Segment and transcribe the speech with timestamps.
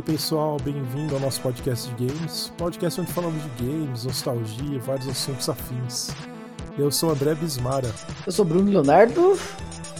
[0.00, 2.50] E aí, pessoal, bem-vindo ao nosso podcast de games.
[2.56, 6.08] Podcast onde falamos de games, nostalgia e vários assuntos afins.
[6.78, 7.92] Eu sou o André Bismara.
[8.24, 9.38] Eu sou Bruno Leonardo.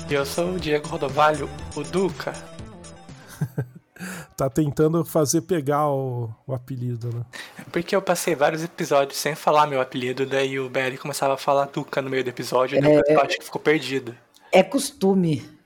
[0.09, 2.33] E eu sou o Diego Rodovalho, o Duca.
[4.35, 7.23] tá tentando fazer pegar o, o, apelido, né?
[7.59, 11.39] É porque eu passei vários episódios sem falar meu apelido, daí o BL começava a
[11.39, 14.17] falar Duca no meio do episódio, e depois é, eu acho que ficou perdido.
[14.51, 15.60] É costume.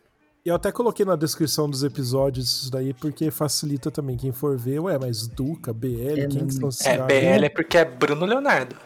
[0.45, 4.15] Eu até coloquei na descrição dos episódios isso daí, porque facilita também.
[4.15, 7.79] Quem for ver, ué, mas Duca, BL, é, quem que são É, BL é porque
[7.79, 8.77] é Bruno Leonardo.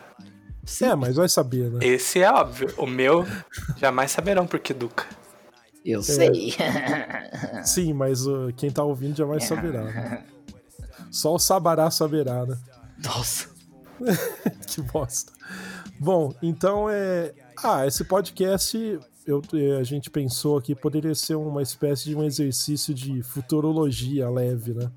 [0.64, 0.84] Sim.
[0.84, 1.80] É, mas vai saber, né?
[1.82, 2.72] Esse é óbvio.
[2.76, 3.26] O meu,
[3.76, 5.04] jamais saberão porque Duca.
[5.84, 6.02] Eu é.
[6.02, 6.54] sei.
[7.64, 9.82] Sim, mas uh, quem tá ouvindo jamais saberá.
[9.82, 10.24] Né?
[11.10, 12.56] Só o Sabará saberá, né?
[13.02, 13.48] Nossa.
[14.68, 15.32] que bosta.
[15.98, 17.32] Bom, então é.
[17.64, 19.42] Ah, esse podcast eu,
[19.78, 24.90] a gente pensou aqui poderia ser uma espécie de um exercício de futurologia leve, né?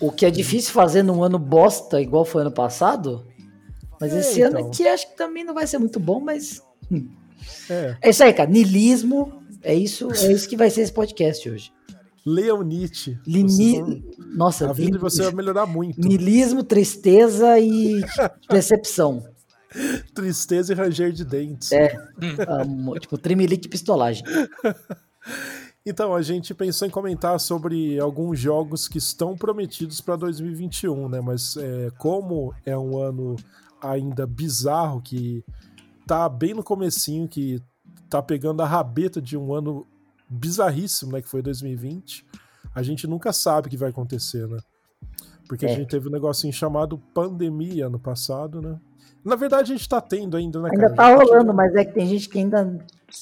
[0.00, 3.26] O que é difícil fazer num ano bosta, igual foi ano passado.
[4.00, 4.60] Mas é, esse então.
[4.60, 6.62] ano aqui acho que também não vai ser muito bom, mas.
[6.90, 7.08] Hum.
[7.68, 7.96] É.
[8.00, 8.48] é isso aí, cara.
[8.48, 9.42] Nilismo.
[9.64, 11.72] É isso, é isso que vai ser esse podcast hoje.
[12.24, 13.18] Leonite.
[13.26, 14.04] Lini...
[14.34, 16.00] Nossa, a vida de você vai melhorar muito.
[16.00, 18.00] Nilismo, tristeza e
[18.48, 19.24] decepção.
[20.14, 21.72] Tristeza e ranger de dentes.
[21.72, 21.96] É.
[22.66, 24.24] um, tipo, tremelique pistolagem.
[25.84, 31.20] Então, a gente pensou em comentar sobre alguns jogos que estão prometidos para 2021, né?
[31.20, 33.34] Mas é, como é um ano
[33.80, 35.44] ainda bizarro, que
[36.06, 37.60] tá bem no comecinho, que
[38.08, 39.84] tá pegando a rabeta de um ano
[40.28, 41.20] bizarríssimo, né?
[41.20, 42.24] Que foi 2020,
[42.72, 44.58] a gente nunca sabe o que vai acontecer, né?
[45.52, 45.70] Porque é.
[45.70, 48.80] a gente teve um negocinho chamado pandemia ano passado, né?
[49.22, 52.06] Na verdade, a gente tá tendo ainda, né, Ainda tá rolando, mas é que tem
[52.06, 52.78] gente que ainda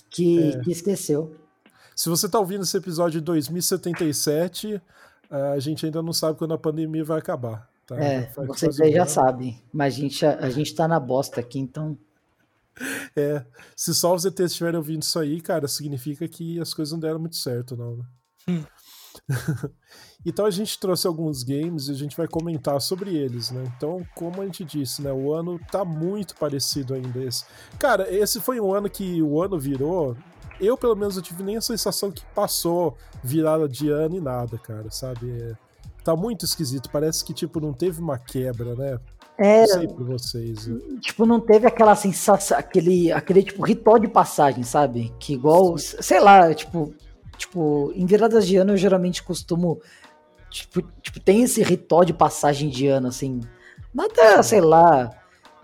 [0.09, 0.61] que, é.
[0.61, 1.35] que esqueceu.
[1.93, 4.81] Se você tá ouvindo esse episódio de 2077,
[5.29, 7.69] a gente ainda não sabe quando a pandemia vai acabar.
[7.85, 8.01] Tá?
[8.01, 11.59] É, vocês aí já sabem, mas a gente, a, a gente tá na bosta aqui,
[11.59, 11.99] então...
[13.17, 17.01] É, se só os ETs estiverem ouvindo isso aí, cara, significa que as coisas não
[17.01, 18.05] deram muito certo, não, né?
[18.49, 18.63] Hum.
[20.25, 23.65] então a gente trouxe alguns games e a gente vai comentar sobre eles, né?
[23.77, 27.45] Então, como a gente disse, né, o ano tá muito parecido ainda esse.
[27.79, 30.17] Cara, esse foi um ano que o ano virou.
[30.61, 34.59] Eu, pelo menos, não tive nem a sensação que passou virada de ano e nada,
[34.59, 35.31] cara, sabe?
[35.31, 35.55] É,
[36.05, 36.91] tá muito esquisito.
[36.91, 39.01] Parece que, tipo, não teve uma quebra, né?
[39.39, 40.67] É, sei vocês.
[40.67, 40.79] Né?
[41.01, 45.11] Tipo, não teve aquela sensação, aquele, aquele tipo ritual de passagem, sabe?
[45.19, 45.97] Que igual, Sim.
[46.03, 46.93] sei lá, tipo,
[47.41, 49.81] Tipo, em viradas de ano eu geralmente costumo.
[50.51, 53.41] Tipo, tipo, tem esse ritual de passagem de ano, assim.
[53.95, 55.11] Nada, sei lá,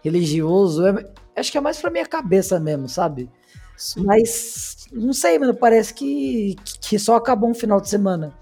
[0.02, 0.86] religioso.
[0.86, 3.30] É, acho que é mais pra minha cabeça mesmo, sabe?
[3.76, 4.04] Sim.
[4.04, 8.32] Mas, não sei, mano, parece que, que só acabou um final de semana.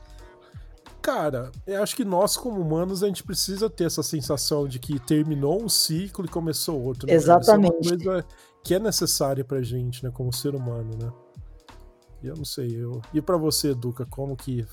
[1.02, 5.00] Cara, eu acho que nós, como humanos, a gente precisa ter essa sensação de que
[5.00, 7.08] terminou um ciclo e começou outro.
[7.08, 7.14] Né?
[7.14, 7.74] Exatamente.
[7.80, 8.26] Isso é uma coisa
[8.62, 11.12] que é necessária pra gente, né, como ser humano, né?
[12.26, 12.68] Eu não sei.
[12.74, 13.00] Eu...
[13.12, 14.66] E para você, Duca, como que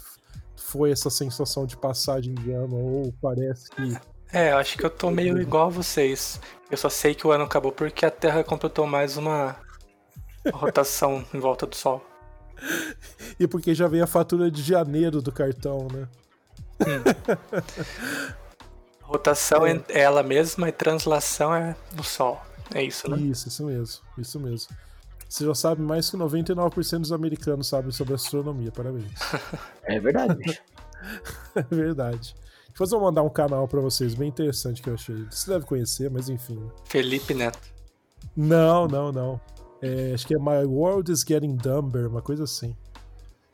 [0.56, 2.76] foi essa sensação de passagem de ano?
[2.76, 3.98] Ou parece que.
[4.34, 6.40] É, eu acho que eu tô meio igual a vocês.
[6.70, 9.58] Eu só sei que o ano acabou porque a Terra completou mais uma
[10.54, 12.04] rotação em volta do Sol.
[13.40, 16.08] E porque já veio a fatura de janeiro do cartão, né?
[16.82, 17.64] Hum.
[19.02, 19.82] Rotação é.
[19.90, 22.40] é ela mesma e translação é do Sol.
[22.74, 23.18] É isso, né?
[23.18, 24.04] Isso, isso mesmo.
[24.18, 24.76] Isso mesmo.
[25.32, 28.70] Você já sabe mais que 99% dos americanos sabem sobre astronomia.
[28.70, 29.14] Parabéns.
[29.84, 30.62] É verdade.
[31.56, 32.36] é verdade.
[32.68, 35.26] Depois eu vou mandar um canal para vocês, bem interessante que eu achei.
[35.30, 36.70] Você deve conhecer, mas enfim.
[36.84, 37.60] Felipe Neto.
[38.36, 39.42] Não, não, não.
[39.82, 42.76] É, acho que é My World is Getting Dumber, uma coisa assim.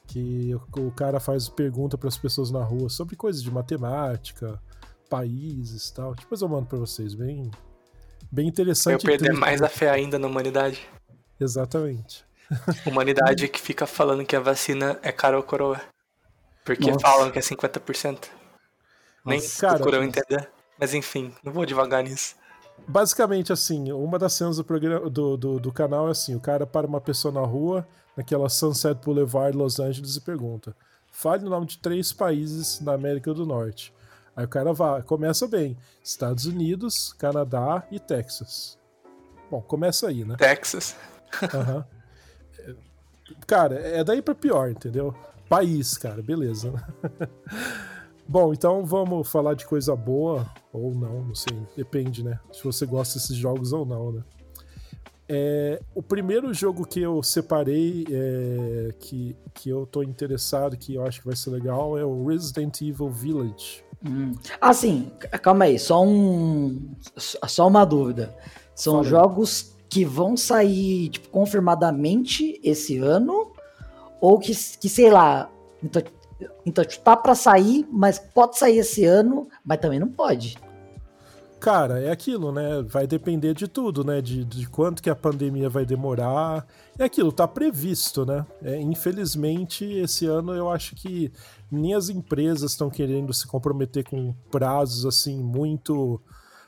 [0.07, 4.59] Que o, o cara faz pergunta para as pessoas na rua sobre coisas de matemática,
[5.07, 6.15] países e tal.
[6.15, 7.51] Depois eu mando para vocês, bem,
[8.31, 9.05] bem interessante.
[9.05, 10.96] Eu perder mais a fé ainda na humanidade.
[11.39, 12.25] Exatamente.
[12.85, 15.81] Humanidade que fica falando que a vacina é cara ou coroa.
[16.63, 16.99] Porque Nossa.
[16.99, 18.25] falam que é 50%.
[19.25, 20.49] Nem procuram entender.
[20.79, 22.35] Mas enfim, não vou devagar nisso.
[22.87, 26.65] Basicamente, assim, uma das cenas do, programa, do, do, do canal é assim: o cara
[26.65, 30.75] para uma pessoa na rua, naquela Sunset Boulevard, Los Angeles, e pergunta:
[31.11, 33.93] fale o nome de três países na América do Norte.
[34.35, 38.77] Aí o cara vai, começa bem: Estados Unidos, Canadá e Texas.
[39.49, 40.35] Bom, começa aí, né?
[40.37, 40.95] Texas.
[41.53, 41.83] Uhum.
[43.45, 45.13] Cara, é daí para pior, entendeu?
[45.49, 46.73] País, cara, beleza.
[48.27, 52.39] Bom, então vamos falar de coisa boa ou não, não sei, depende, né?
[52.51, 54.23] Se você gosta desses jogos ou não, né?
[55.29, 61.05] É, o primeiro jogo que eu separei, é, que, que eu tô interessado, que eu
[61.05, 63.83] acho que vai ser legal, é o Resident Evil Village.
[64.05, 64.33] Hum.
[64.59, 66.91] Ah, sim, calma aí, só um.
[67.17, 68.35] Só uma dúvida.
[68.75, 73.51] São jogos que vão sair, tipo, confirmadamente esse ano,
[74.19, 75.49] ou que, que sei lá,
[75.83, 76.01] então,
[76.65, 80.57] então tá para sair, mas pode sair esse ano, mas também não pode.
[81.59, 82.83] Cara, é aquilo, né?
[82.83, 84.21] Vai depender de tudo, né?
[84.21, 86.67] De, de quanto que a pandemia vai demorar.
[86.99, 88.45] É aquilo, tá previsto, né?
[88.61, 91.31] É, infelizmente, esse ano eu acho que
[91.71, 96.21] nem as empresas estão querendo se comprometer com prazos assim muito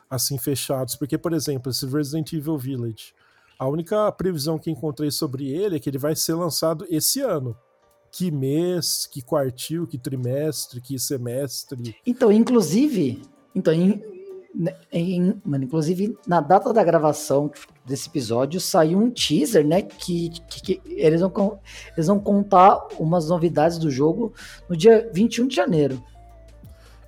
[0.09, 3.13] assim fechados, porque por exemplo, esse Resident Evil Village,
[3.59, 7.55] a única previsão que encontrei sobre ele é que ele vai ser lançado esse ano.
[8.11, 11.95] Que mês, que quartil, que trimestre, que semestre.
[12.07, 13.21] Então, inclusive,
[13.53, 13.73] então,
[14.55, 14.73] né,
[15.45, 17.51] mano, inclusive, na data da gravação
[17.85, 19.81] desse episódio, saiu um teaser, né?
[19.81, 21.59] Que, que, que, eles, vão,
[21.95, 24.33] eles vão contar umas novidades do jogo
[24.67, 26.03] no dia 21 de janeiro.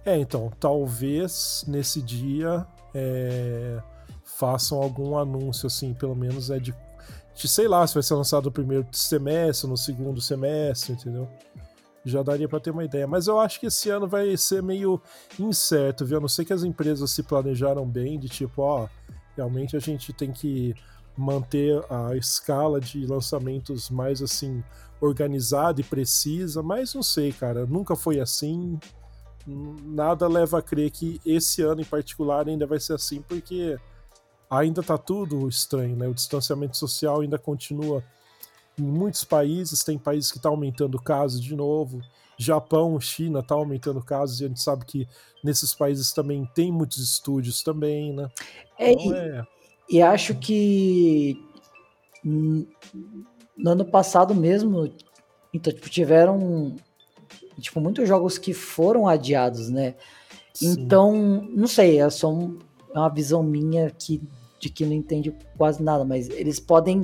[0.06, 3.82] É, então, talvez nesse dia é,
[4.24, 6.74] façam algum anúncio, assim, pelo menos é de,
[7.34, 7.48] de.
[7.48, 11.28] Sei lá, se vai ser lançado no primeiro semestre, no segundo semestre, entendeu?
[12.04, 13.08] Já daria para ter uma ideia.
[13.08, 15.00] Mas eu acho que esse ano vai ser meio
[15.40, 16.18] incerto, viu?
[16.18, 18.88] A não sei que as empresas se planejaram bem, de tipo, ó,
[19.36, 20.74] realmente a gente tem que
[21.16, 24.64] manter a escala de lançamentos mais assim
[25.00, 28.80] organizada e precisa, mas não sei, cara, nunca foi assim.
[29.48, 33.78] Nada leva a crer que esse ano em particular ainda vai ser assim, porque
[34.50, 36.08] ainda tá tudo estranho, né?
[36.08, 38.04] O distanciamento social ainda continua
[38.78, 42.02] em muitos países, tem países que estão tá aumentando casos de novo.
[42.38, 45.08] Japão, China está aumentando casos e a gente sabe que
[45.44, 48.30] nesses países também tem muitos estúdios também, né?
[48.80, 49.46] É, então, é...
[49.90, 51.38] E, e acho que
[52.24, 54.92] no ano passado mesmo,
[55.54, 56.76] então, tipo, tiveram
[57.62, 59.96] tipo, muitos jogos que foram adiados, né?
[60.54, 60.72] Sim.
[60.72, 62.60] Então, não sei, é só um,
[62.94, 64.22] é uma visão minha que,
[64.60, 67.04] de que não entende quase nada, mas eles podem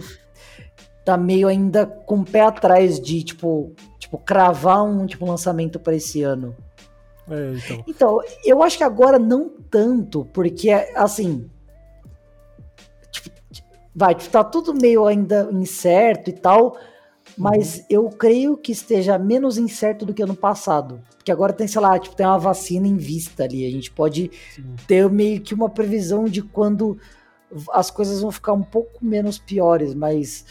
[1.07, 5.95] tá meio ainda com o pé atrás de, tipo, tipo cravar um tipo, lançamento para
[5.95, 6.53] esse ano.
[7.29, 7.83] É, então.
[7.87, 11.49] então, eu acho que agora não tanto, porque, assim,
[13.09, 13.31] tipo,
[13.95, 16.77] vai, tá tudo meio ainda incerto e tal,
[17.37, 17.85] mas uhum.
[17.89, 21.01] eu creio que esteja menos incerto do que ano passado.
[21.17, 23.65] Porque agora tem, sei lá, tipo, tem uma vacina em vista ali.
[23.65, 24.75] A gente pode Sim.
[24.87, 26.97] ter meio que uma previsão de quando
[27.71, 30.45] as coisas vão ficar um pouco menos piores, mas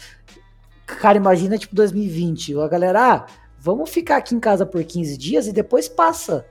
[0.87, 2.57] Cara, imagina tipo 2020.
[2.59, 3.25] A galera, ah,
[3.59, 6.45] vamos ficar aqui em casa por 15 dias e depois passa.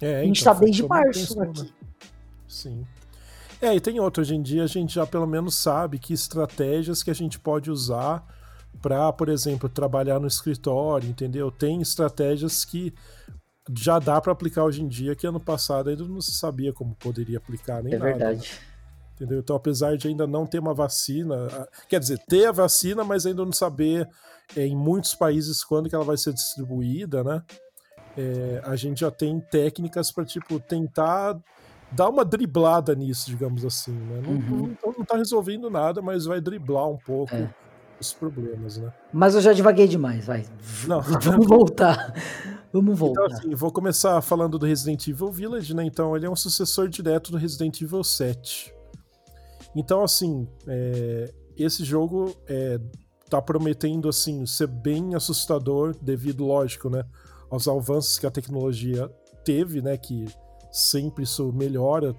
[0.00, 1.62] É, a gente então, tá desde março aqui.
[1.62, 1.68] Né?
[2.48, 2.86] Sim.
[3.60, 4.22] É, e tem outro.
[4.22, 7.70] Hoje em dia a gente já pelo menos sabe que estratégias que a gente pode
[7.70, 8.26] usar
[8.80, 11.50] para, por exemplo, trabalhar no escritório, entendeu?
[11.50, 12.94] Tem estratégias que
[13.76, 16.94] já dá para aplicar hoje em dia que ano passado ainda não se sabia como
[16.94, 18.10] poderia aplicar nem é nada.
[18.10, 18.60] É verdade.
[19.14, 19.40] Entendeu?
[19.40, 23.44] Então, apesar de ainda não ter uma vacina, quer dizer, ter a vacina, mas ainda
[23.44, 24.08] não saber
[24.56, 27.42] é, em muitos países quando que ela vai ser distribuída, né?
[28.16, 31.38] É, a gente já tem técnicas para tipo tentar
[31.92, 34.22] dar uma driblada nisso, digamos assim, né?
[34.22, 34.76] Não, uhum.
[34.82, 37.54] não, não tá resolvendo nada, mas vai driblar um pouco é.
[38.00, 38.92] Os problemas, né?
[39.12, 40.46] Mas eu já divaguei demais, vai.
[40.86, 41.00] Não.
[41.20, 42.14] Vamos voltar.
[42.72, 43.24] Vamos então, voltar.
[43.26, 45.84] Então, assim, vou começar falando do Resident Evil Village, né?
[45.84, 48.72] Então, ele é um sucessor direto do Resident Evil 7.
[49.74, 52.80] Então, assim, é, esse jogo é,
[53.28, 57.04] tá prometendo assim ser bem assustador devido, lógico, né,
[57.48, 59.08] aos avanços que a tecnologia
[59.44, 60.26] teve, né, que
[60.72, 62.14] sempre isso melhora.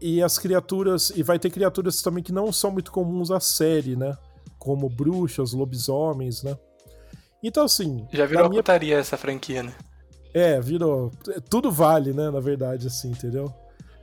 [0.00, 3.94] E as criaturas, e vai ter criaturas também que não são muito comuns à série,
[3.94, 4.16] né,
[4.66, 6.58] como bruxas, lobisomens, né.
[7.40, 8.60] Então assim, já virou minha...
[8.60, 9.72] putaria essa franquia, né?
[10.34, 11.12] É, virou,
[11.48, 13.54] tudo vale, né, na verdade assim, entendeu?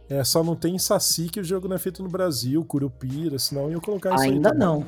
[0.09, 3.69] É, só não tem Saci que o jogo não é feito no Brasil, Curupira, senão
[3.69, 4.85] eu colocar isso Ainda aí, não.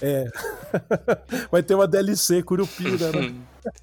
[0.00, 0.26] É.
[1.50, 3.34] Vai ter uma DLC Curupira, né?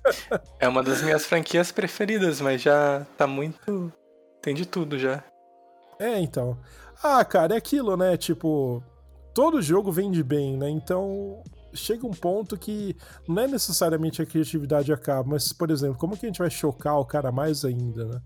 [0.59, 3.93] é uma das minhas franquias preferidas, mas já tá muito.
[4.41, 5.23] Tem de tudo já.
[5.97, 6.57] É, então.
[7.01, 8.17] Ah, cara, é aquilo, né?
[8.17, 8.83] Tipo,
[9.39, 10.69] todo jogo vende bem, né?
[10.69, 11.41] Então,
[11.73, 12.93] chega um ponto que
[13.25, 16.99] não é necessariamente a criatividade acaba, mas, por exemplo, como que a gente vai chocar
[16.99, 18.21] o cara mais ainda, né?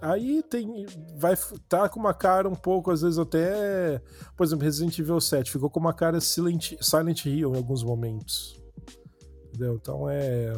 [0.00, 0.86] Aí tem.
[1.16, 1.34] Vai
[1.68, 4.00] tá com uma cara um pouco, às vezes até.
[4.36, 8.62] Por exemplo, Resident Evil 7 ficou com uma cara Silent, Silent Hill em alguns momentos.
[9.48, 9.74] Entendeu?
[9.74, 10.52] Então é.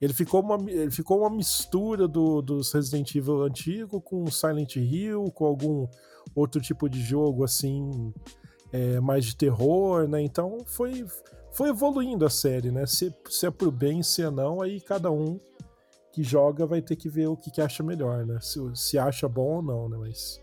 [0.00, 5.24] Ele ficou uma, ele ficou uma mistura do, dos Resident Evil antigo com Silent Hill,
[5.32, 5.88] com algum
[6.36, 8.12] outro tipo de jogo assim,
[8.72, 10.22] é, mais de terror, né?
[10.22, 11.06] Então foi,
[11.52, 12.86] foi evoluindo a série, né?
[12.86, 15.40] Se, se é pro bem, se é não, aí cada um
[16.12, 18.38] que joga vai ter que ver o que, que acha melhor, né?
[18.40, 19.96] Se, se acha bom ou não, né?
[19.98, 20.40] Mas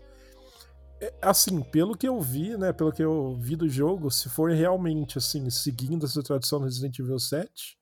[1.00, 4.50] é, assim, pelo que eu vi, né, pelo que eu vi do jogo, se for
[4.50, 7.78] realmente assim, seguindo essa tradição do Resident Evil 7,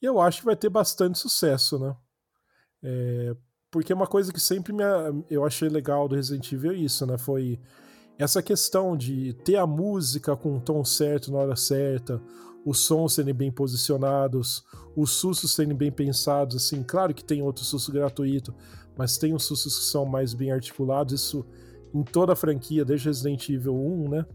[0.00, 1.96] eu acho que vai ter bastante sucesso, né?
[2.82, 3.36] É,
[3.70, 4.82] porque uma coisa que sempre me,
[5.30, 7.16] eu achei legal do Resident Evil é isso, né?
[7.16, 7.60] Foi
[8.18, 12.20] essa questão de ter a música com o tom certo na hora certa,
[12.64, 14.64] os sons serem bem posicionados,
[14.94, 18.54] os sustos serem bem pensados, assim, claro que tem outro susto gratuito,
[18.96, 21.44] mas tem os sustos que são mais bem articulados, isso
[21.94, 24.26] em toda a franquia, desde Resident Evil 1, né?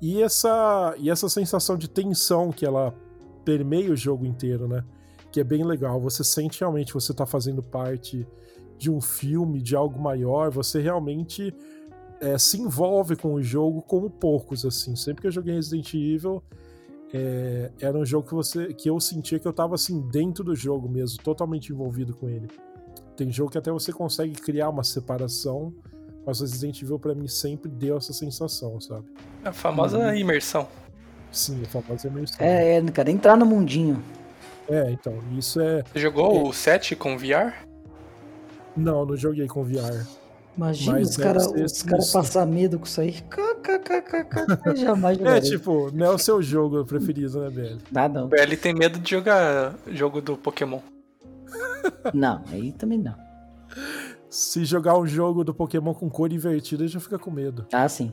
[0.00, 2.94] E essa, e essa sensação de tensão que ela
[3.44, 4.84] permeia o jogo inteiro, né?
[5.30, 6.00] Que é bem legal.
[6.00, 8.26] Você sente realmente que você está fazendo parte
[8.78, 11.54] de um filme, de algo maior, você realmente
[12.20, 14.96] é, se envolve com o jogo como poucos, assim.
[14.96, 16.42] Sempre que eu joguei Resident Evil,
[17.12, 20.54] é, era um jogo que você que eu sentia que eu estava assim dentro do
[20.54, 22.48] jogo mesmo, totalmente envolvido com ele.
[23.16, 25.72] Tem jogo que até você consegue criar uma separação,
[26.26, 29.06] mas Resident Evil para mim sempre deu essa sensação, sabe?
[29.44, 30.14] A famosa uhum.
[30.14, 30.66] imersão.
[31.30, 32.44] Sim, a famosa imersão.
[32.44, 34.02] É, é, cara, entrar no mundinho.
[34.68, 35.84] É, então, isso é.
[35.92, 36.48] Você jogou é...
[36.48, 37.52] o 7 com VR?
[38.76, 40.04] Não, não joguei com VR.
[40.56, 43.16] Imagina Mas os caras cara passar medo com isso aí.
[44.64, 45.18] Eu jamais.
[45.24, 47.78] É, tipo, não é o seu jogo preferido, né, BL?
[47.94, 48.28] Ah, não.
[48.28, 50.80] BL tem medo de jogar jogo do Pokémon.
[52.14, 53.14] Não, aí também não.
[54.28, 57.66] Se jogar um jogo do Pokémon com cor invertida, já fica com medo.
[57.72, 58.12] Ah, sim.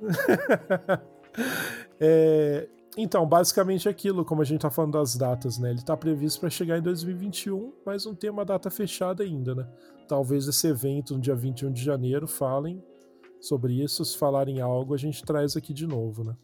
[1.98, 5.70] é, então, basicamente aquilo, como a gente tá falando das datas, né?
[5.70, 9.66] Ele tá previsto para chegar em 2021, mas não tem uma data fechada ainda, né?
[10.06, 12.82] Talvez esse evento no dia 21 de janeiro falem
[13.40, 14.04] sobre isso.
[14.04, 16.36] Se falarem algo, a gente traz aqui de novo, né?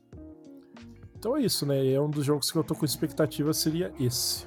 [1.19, 1.87] Então é isso, né?
[1.87, 4.47] É um dos jogos que eu tô com expectativa seria esse.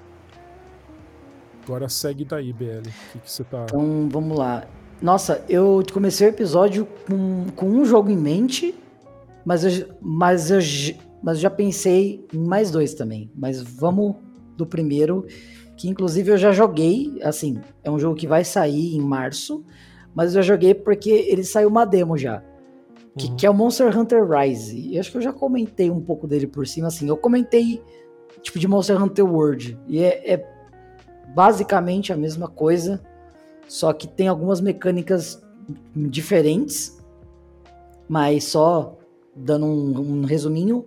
[1.64, 2.90] Agora segue daí, BL.
[3.16, 3.66] O que, você tá.
[3.66, 4.66] Então vamos lá.
[5.00, 8.74] Nossa, eu comecei o episódio com, com um jogo em mente,
[9.46, 10.60] mas eu, mas eu
[11.22, 13.32] mas já pensei em mais dois também.
[13.36, 14.16] Mas vamos
[14.58, 15.26] do primeiro,
[15.78, 17.20] que inclusive eu já joguei.
[17.24, 19.64] Assim, é um jogo que vai sair em março,
[20.14, 22.44] mas eu já joguei porque ele saiu uma demo já.
[23.18, 23.36] Que, uhum.
[23.36, 24.78] que é o Monster Hunter Rise.
[24.80, 26.88] E acho que eu já comentei um pouco dele por cima.
[26.88, 27.82] Assim, eu comentei
[28.42, 29.78] tipo de Monster Hunter World.
[29.88, 30.48] E é, é
[31.36, 33.02] basicamente a mesma coisa,
[33.68, 35.42] só que tem algumas mecânicas
[35.96, 36.98] diferentes.
[38.08, 38.98] Mas só
[39.36, 40.86] dando um, um resuminho,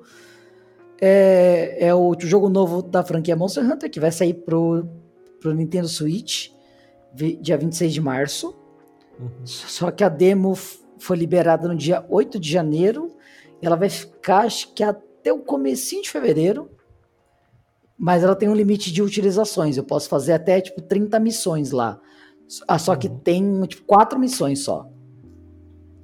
[1.06, 4.88] é, é, o jogo novo da franquia Monster Hunter, que vai sair pro,
[5.38, 6.48] pro Nintendo Switch,
[7.14, 8.54] dia 26 de março.
[9.20, 9.28] Uhum.
[9.44, 10.54] Só que a demo
[10.98, 13.14] foi liberada no dia 8 de janeiro.
[13.60, 16.70] Ela vai ficar, acho que até o comecinho de fevereiro.
[17.98, 19.76] Mas ela tem um limite de utilizações.
[19.76, 22.00] Eu posso fazer até, tipo, 30 missões lá.
[22.66, 23.18] Ah, só que uhum.
[23.18, 24.88] tem, tipo, quatro missões só.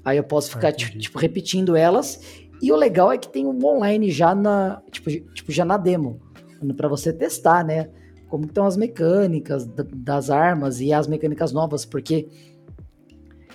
[0.05, 2.21] Aí eu posso ficar, ah, tipo, repetindo elas.
[2.63, 6.21] E o legal é que tem um online já na, tipo, tipo já na demo,
[6.77, 7.89] para você testar, né?
[8.29, 12.29] Como estão as mecânicas das armas e as mecânicas novas, porque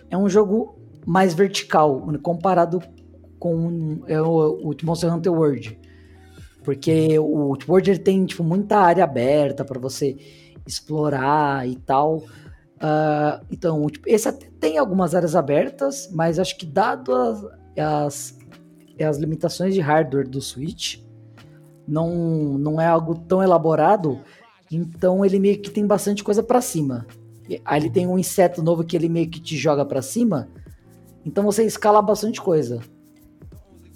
[0.10, 2.82] é um jogo mais vertical comparado
[3.40, 5.80] com é o, o Monster Hunter World.
[6.64, 10.18] Porque o World ele tem tipo, muita área aberta para você
[10.66, 12.24] explorar e tal.
[12.78, 17.46] Uh, então, tipo, esse até tem algumas áreas abertas, mas acho que dado as,
[17.78, 18.38] as
[18.98, 21.00] é as limitações de hardware do Switch.
[21.88, 24.20] Não, não é algo tão elaborado,
[24.72, 27.06] então ele meio que tem bastante coisa para cima.
[27.64, 30.50] Aí ele tem um inseto novo que ele meio que te joga para cima,
[31.24, 32.80] então você escala bastante coisa.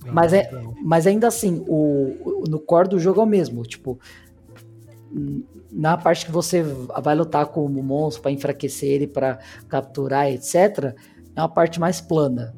[0.05, 0.49] Ah, mas, é,
[0.83, 3.63] mas ainda assim, o, o, no core do jogo é o mesmo.
[3.63, 3.99] Tipo,
[5.71, 10.95] na parte que você vai lutar com o monstro para enfraquecer ele, para capturar, etc.,
[11.35, 12.55] é uma parte mais plana.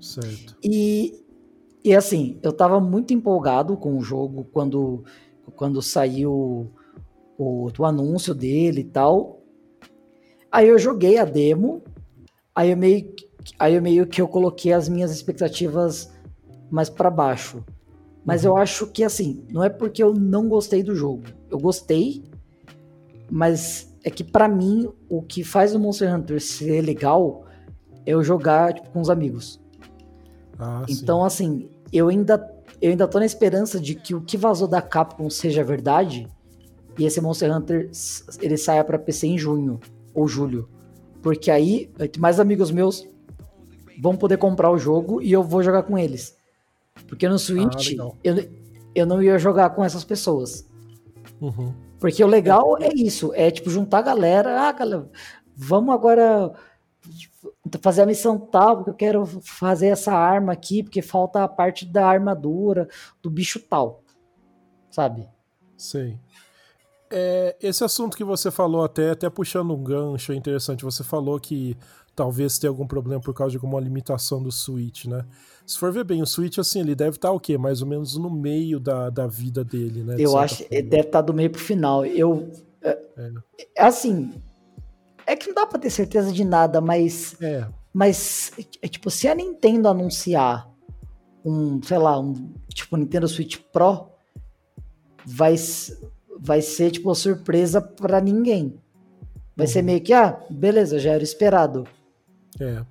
[0.00, 0.56] Certo.
[0.62, 1.14] E
[1.84, 5.04] e assim, eu tava muito empolgado com o jogo quando,
[5.54, 6.72] quando saiu
[7.38, 9.42] o, o anúncio dele e tal.
[10.50, 11.82] Aí eu joguei a demo,
[12.54, 13.14] aí eu meio,
[13.58, 16.12] aí eu meio que eu coloquei as minhas expectativas
[16.70, 17.64] mais para baixo.
[18.24, 18.50] Mas uhum.
[18.50, 21.24] eu acho que assim, não é porque eu não gostei do jogo.
[21.50, 22.24] Eu gostei,
[23.30, 27.46] mas é que para mim o que faz o Monster Hunter ser legal
[28.04, 29.60] é eu jogar tipo, com os amigos.
[30.58, 31.26] Ah, então, sim.
[31.26, 32.50] assim, eu ainda,
[32.80, 36.28] eu ainda tô na esperança de que o que vazou da Capcom seja verdade
[36.98, 37.90] e esse Monster Hunter
[38.40, 39.78] ele saia para PC em junho
[40.12, 40.68] ou julho.
[41.22, 43.06] Porque aí, mais amigos meus
[44.00, 46.36] vão poder comprar o jogo e eu vou jogar com eles.
[47.06, 48.48] Porque no Switch ah, eu,
[48.94, 50.68] eu não ia jogar com essas pessoas.
[51.40, 51.72] Uhum.
[51.98, 55.08] Porque o legal é isso, é tipo juntar a galera, ah, galera,
[55.56, 56.52] vamos agora
[57.80, 61.84] fazer a missão tal, porque eu quero fazer essa arma aqui, porque falta a parte
[61.84, 62.88] da armadura
[63.22, 64.02] do bicho tal.
[64.90, 65.28] Sabe?
[65.76, 66.18] Sim.
[67.10, 70.84] É, esse assunto que você falou, até, até puxando um gancho, é interessante.
[70.84, 71.76] Você falou que
[72.14, 75.24] talvez tenha algum problema por causa de alguma limitação do Switch, né?
[75.64, 77.56] Se for ver bem, o Switch, assim, ele deve estar o quê?
[77.56, 80.16] Mais ou menos no meio da, da vida dele, né?
[80.18, 82.04] Eu acho que ele deve estar do meio pro final.
[82.04, 82.50] Eu.
[82.82, 82.98] É.
[83.16, 83.32] é.
[83.78, 84.32] Assim.
[85.28, 87.36] É que não dá pra ter certeza de nada, mas.
[87.42, 87.66] É.
[87.92, 90.70] Mas, é, tipo, se a Nintendo anunciar
[91.44, 94.08] um, sei lá, um tipo Nintendo Switch Pro,
[95.26, 95.54] vai,
[96.40, 98.80] vai ser tipo uma surpresa para ninguém.
[99.54, 99.72] Vai uhum.
[99.72, 101.86] ser meio que, ah, beleza, já era esperado.
[102.58, 102.82] É.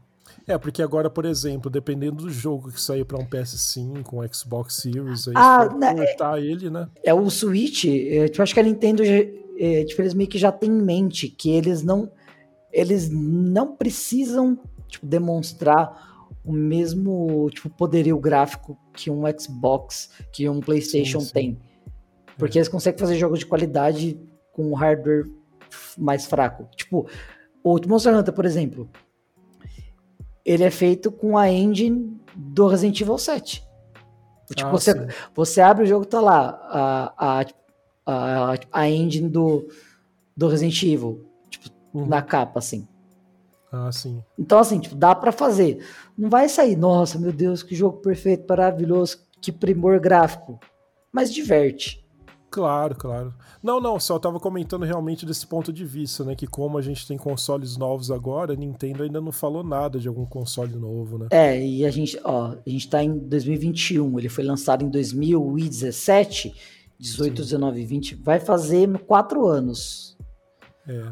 [0.48, 4.76] É, porque agora, por exemplo, dependendo do jogo que sair para um PS5, um Xbox
[4.76, 6.88] Series, aí ah, né, cortar é, ele, né?
[7.04, 10.52] É o Switch, eu tipo, acho que a Nintendo, é, tipo, eles meio que já
[10.52, 12.10] tem em mente que eles não,
[12.78, 20.60] eles não precisam tipo, demonstrar o mesmo tipo, poderio gráfico que um Xbox, que um
[20.60, 21.34] PlayStation sim, sim.
[21.34, 21.60] tem.
[22.38, 22.60] Porque é.
[22.60, 24.20] eles conseguem fazer jogos de qualidade
[24.54, 25.26] com hardware
[25.98, 26.70] mais fraco.
[26.76, 27.10] Tipo,
[27.64, 28.88] o Monster Hunter, por exemplo,
[30.46, 33.64] ele é feito com a engine do Resident Evil 7.
[34.56, 37.46] Tipo, ah, você, você abre o jogo tá lá, a, a,
[38.06, 39.68] a, a engine do,
[40.36, 41.27] do Resident Evil,
[41.94, 42.06] uhum.
[42.06, 42.88] na capa, assim.
[43.72, 44.24] Ah, sim.
[44.40, 45.86] Então, assim, tipo, dá para fazer.
[46.18, 50.60] Não vai sair, nossa, meu Deus, que jogo perfeito, maravilhoso, que primor gráfico.
[51.12, 52.06] Mas diverte.
[52.50, 53.34] Claro, claro.
[53.62, 56.34] Não, não, só tava comentando realmente desse ponto de vista, né?
[56.34, 60.08] Que como a gente tem consoles novos agora, a Nintendo ainda não falou nada de
[60.08, 61.28] algum console novo, né?
[61.30, 66.56] É, e a gente, ó, a gente tá em 2021, ele foi lançado em 2017,
[66.98, 67.44] 18, Sim.
[67.44, 70.18] 19, 20, vai fazer quatro anos.
[70.88, 71.12] É.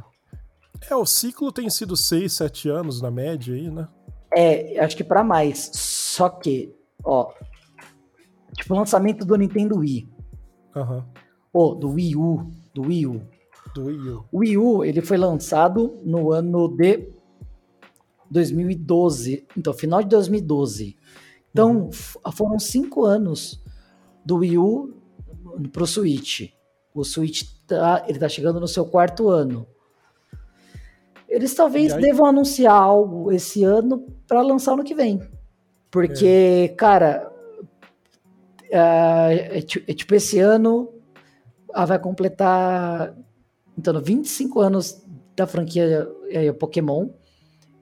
[0.89, 3.87] É, o ciclo tem sido 6, 7 anos na média aí, né?
[4.31, 5.71] É, acho que para mais.
[5.73, 7.31] Só que, ó,
[8.53, 10.09] tipo o lançamento do Nintendo Wii.
[10.75, 10.97] Aham.
[10.97, 13.21] Uhum oh, do Wii U, do Wii U.
[13.73, 14.25] Do Wii U.
[14.29, 17.09] O Wii U, ele foi lançado no ano de
[18.29, 20.97] 2012, então final de 2012.
[21.49, 21.91] Então, uhum.
[22.33, 23.63] foram cinco anos
[24.25, 24.93] do Wii U
[25.71, 26.51] pro Switch.
[26.93, 29.65] O Switch tá, ele tá chegando no seu quarto ano.
[31.35, 35.21] Eles talvez devam anunciar algo esse ano para lançar no que vem.
[35.91, 36.75] Porque, é.
[36.75, 37.29] cara,
[38.71, 40.93] é, é, tipo, esse ano
[41.73, 43.13] ela vai completar
[43.77, 45.03] então 25 anos
[45.35, 47.09] da franquia é, Pokémon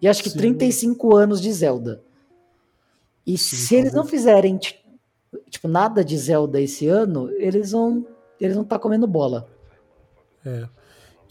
[0.02, 0.40] e acho que Sim.
[0.40, 2.02] 35 anos de Zelda.
[3.24, 8.04] E Sim, se eles não fizerem tipo nada de Zelda esse ano, eles vão
[8.42, 9.48] eles vão estar tá comendo bola.
[10.44, 10.68] É.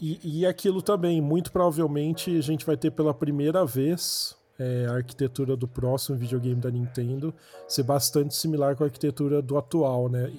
[0.05, 4.95] E, e aquilo também, muito provavelmente a gente vai ter pela primeira vez é, a
[4.95, 7.33] arquitetura do próximo videogame da Nintendo
[7.69, 10.29] ser bastante similar com a arquitetura do atual, né?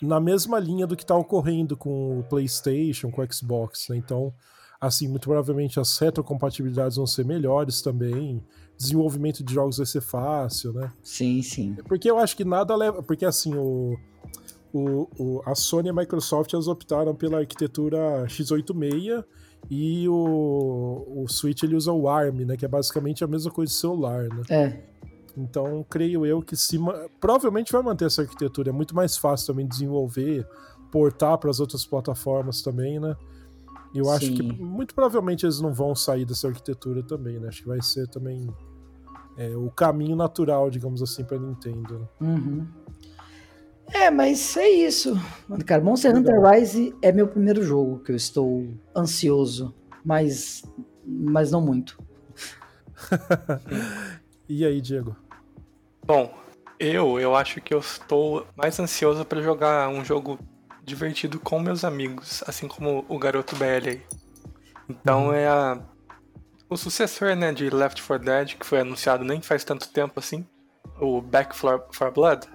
[0.00, 3.98] na mesma linha do que está ocorrendo com o PlayStation, com o Xbox, né?
[3.98, 4.32] Então,
[4.80, 8.42] assim, muito provavelmente as retrocompatibilidades vão ser melhores também.
[8.78, 10.90] Desenvolvimento de jogos vai ser fácil, né?
[11.02, 11.76] Sim, sim.
[11.86, 13.02] Porque eu acho que nada leva.
[13.02, 13.98] Porque assim, o,
[14.72, 19.24] o, o, a Sony e a Microsoft elas optaram pela arquitetura x86
[19.68, 22.56] e o, o Switch ele usa o ARM, né?
[22.56, 24.42] Que é basicamente a mesma coisa de celular, né?
[24.48, 24.90] É.
[25.36, 26.78] Então, creio eu que se
[27.20, 28.70] provavelmente vai manter essa arquitetura.
[28.70, 30.46] É muito mais fácil também desenvolver,
[30.90, 33.16] portar para as outras plataformas também, né?
[33.94, 34.10] Eu Sim.
[34.10, 37.48] acho que muito provavelmente eles não vão sair dessa arquitetura também, né?
[37.48, 38.48] Acho que vai ser também
[39.36, 41.98] é, o caminho natural, digamos assim, para Nintendo.
[41.98, 42.08] Né?
[42.20, 42.66] Uhum.
[43.92, 45.20] É, mas é isso.
[45.48, 49.74] Mano, cara, Monster Hunter Rise é meu primeiro jogo que eu estou ansioso,
[50.04, 50.62] mas,
[51.04, 51.98] mas não muito.
[54.52, 55.14] E aí, Diego?
[56.04, 56.36] Bom,
[56.76, 60.40] eu, eu acho que eu estou mais ansioso para jogar um jogo
[60.82, 64.02] divertido com meus amigos, assim como o garoto BL aí.
[64.88, 65.32] Então uhum.
[65.32, 65.80] é a,
[66.68, 70.44] o sucessor, né, de Left 4 Dead, que foi anunciado nem faz tanto tempo assim,
[71.00, 72.48] o Back 4 Blood?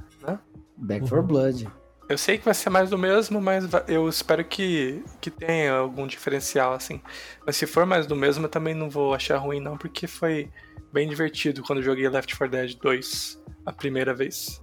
[0.78, 1.28] Back 4 uhum.
[1.28, 1.68] Blood.
[2.08, 6.06] Eu sei que vai ser mais do mesmo, mas eu espero que, que tenha algum
[6.06, 7.02] diferencial, assim.
[7.46, 10.52] Mas se for mais do mesmo, eu também não vou achar ruim, não, porque foi
[10.94, 14.62] bem divertido quando joguei Left 4 Dead 2 a primeira vez.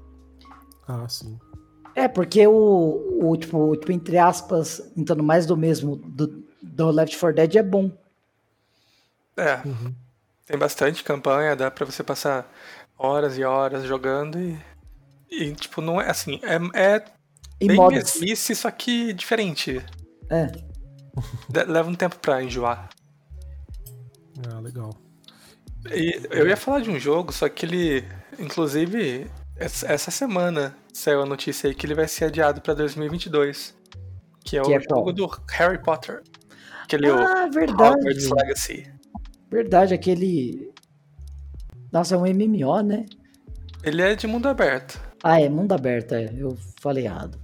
[0.86, 1.38] Ah, sim.
[1.94, 7.18] É, porque o, o tipo, tipo, entre aspas, entrando mais do mesmo do, do Left
[7.18, 7.90] 4 Dead é bom.
[9.36, 9.56] É.
[9.66, 9.92] Uhum.
[10.46, 12.50] Tem bastante campanha, dá pra você passar
[12.96, 14.71] horas e horas jogando e.
[15.32, 16.38] E, tipo, não é assim.
[16.42, 17.04] É, é
[17.66, 18.20] bem mods.
[18.20, 19.80] mesmice, só que diferente.
[20.30, 20.52] É.
[21.66, 22.90] Leva um tempo pra enjoar.
[24.46, 24.90] Ah, legal.
[25.90, 28.04] E eu ia falar de um jogo, só que ele,
[28.38, 33.74] inclusive, essa semana saiu a notícia aí que ele vai ser adiado pra 2022.
[34.44, 36.22] Que é que o é jogo do Harry Potter.
[36.84, 37.96] Aquele ah, verdade.
[37.96, 38.92] Hogwarts Legacy.
[39.50, 40.72] Verdade, aquele.
[41.90, 43.06] Nossa, é um MMO, né?
[43.82, 45.00] Ele é de mundo aberto.
[45.22, 46.32] Ah, é mundo aberto, é.
[46.36, 47.38] Eu falei errado.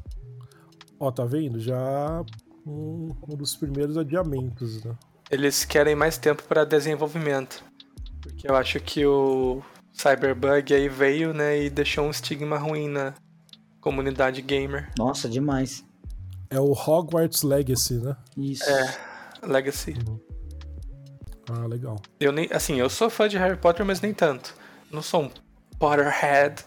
[0.98, 1.60] Ó, tá vendo?
[1.60, 2.24] Já
[2.66, 4.96] um, um dos primeiros adiamentos, né?
[5.30, 7.64] Eles querem mais tempo para desenvolvimento.
[8.20, 9.62] Porque eu acho que o
[9.92, 13.14] Cyberbug aí veio, né, e deixou um estigma ruim na
[13.80, 14.90] comunidade gamer.
[14.98, 15.84] Nossa, demais.
[16.50, 18.16] É o Hogwarts Legacy, né?
[18.36, 18.68] Isso.
[18.68, 18.98] É,
[19.46, 19.94] Legacy.
[20.06, 20.18] Uhum.
[21.50, 21.96] Ah, legal.
[22.18, 24.54] Eu nem, assim, eu sou fã de Harry Potter, mas nem tanto.
[24.90, 25.30] Não sou um
[25.78, 26.64] Potterhead.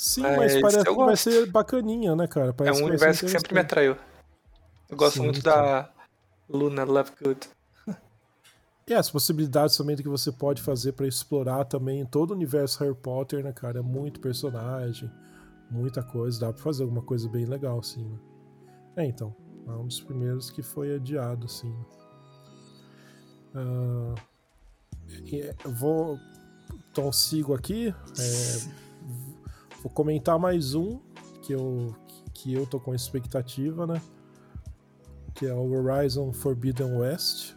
[0.00, 2.54] Sim, mas, mas parece que vai ser bacaninha, né, cara?
[2.54, 3.98] Parece é um universo que sempre me atraiu.
[4.88, 5.90] Eu gosto sim, muito da
[6.48, 7.50] Luna Lovegood.
[8.88, 12.94] E as possibilidades também que você pode fazer para explorar também todo o universo Harry
[12.94, 13.80] Potter, né, cara?
[13.80, 15.12] É muito personagem,
[15.70, 16.40] muita coisa.
[16.40, 18.18] Dá pra fazer alguma coisa bem legal, assim, né?
[18.96, 19.36] É, então.
[19.68, 21.76] É um dos primeiros que foi adiado, assim.
[23.54, 24.14] Uh,
[25.78, 26.18] vou.
[26.90, 27.94] Então, sigo aqui.
[28.18, 28.80] É,
[29.82, 30.98] vou comentar mais um
[31.42, 31.94] que eu,
[32.34, 34.00] que eu tô com expectativa, né?
[35.34, 37.54] Que é o Horizon Forbidden West.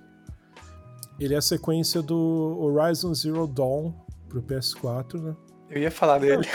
[1.19, 3.93] Ele é a sequência do Horizon Zero Dawn
[4.29, 5.35] pro PS4, né?
[5.69, 6.47] Eu ia falar dele.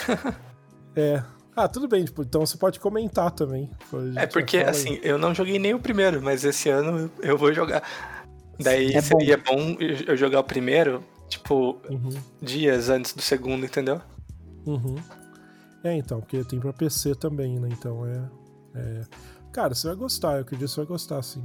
[0.96, 1.22] É.
[1.54, 3.70] Ah, tudo bem, tipo, então você pode comentar também.
[4.16, 7.82] É porque, assim, eu não joguei nem o primeiro, mas esse ano eu vou jogar.
[8.58, 9.74] Daí é seria bom.
[9.74, 9.76] bom.
[9.78, 12.10] eu jogar o primeiro, tipo, uhum.
[12.42, 14.00] dias antes do segundo, entendeu?
[14.66, 14.96] Uhum.
[15.88, 17.68] É, então, porque tem pra PC também, né?
[17.72, 18.30] Então é,
[18.74, 19.04] é.
[19.52, 21.42] Cara, você vai gostar, eu acredito que você vai gostar, sim.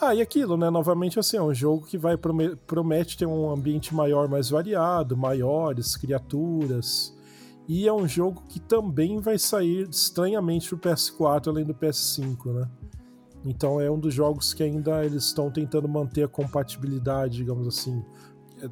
[0.00, 0.68] Ah, e aquilo, né?
[0.68, 5.96] Novamente, assim, é um jogo que vai promete ter um ambiente maior, mais variado, maiores
[5.96, 7.16] criaturas.
[7.68, 12.68] E é um jogo que também vai sair estranhamente pro PS4 além do PS5, né?
[13.44, 18.04] Então é um dos jogos que ainda eles estão tentando manter a compatibilidade, digamos assim,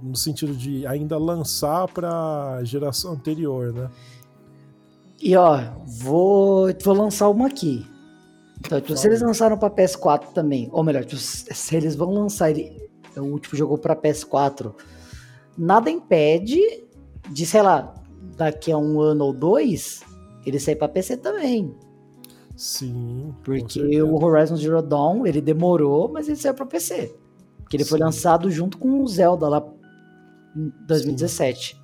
[0.03, 3.91] no sentido de ainda lançar para geração anterior, né?
[5.21, 7.87] E ó, vou, vou lançar uma aqui.
[8.65, 13.23] Então, se eles lançaram para PS4 também, ou melhor, se eles vão lançar ele, o
[13.23, 14.75] último jogo para PS4,
[15.57, 16.61] nada impede
[17.31, 17.95] de, sei lá,
[18.37, 20.03] daqui a um ano ou dois,
[20.45, 21.75] ele sair para PC também.
[22.57, 23.35] Sim.
[23.43, 27.15] Porque o Horizon Zero Dawn, ele demorou, mas ele saiu para PC.
[27.59, 27.91] Porque ele Sim.
[27.91, 29.67] foi lançado junto com o Zelda lá
[30.55, 31.75] em 2017.
[31.75, 31.80] Sim.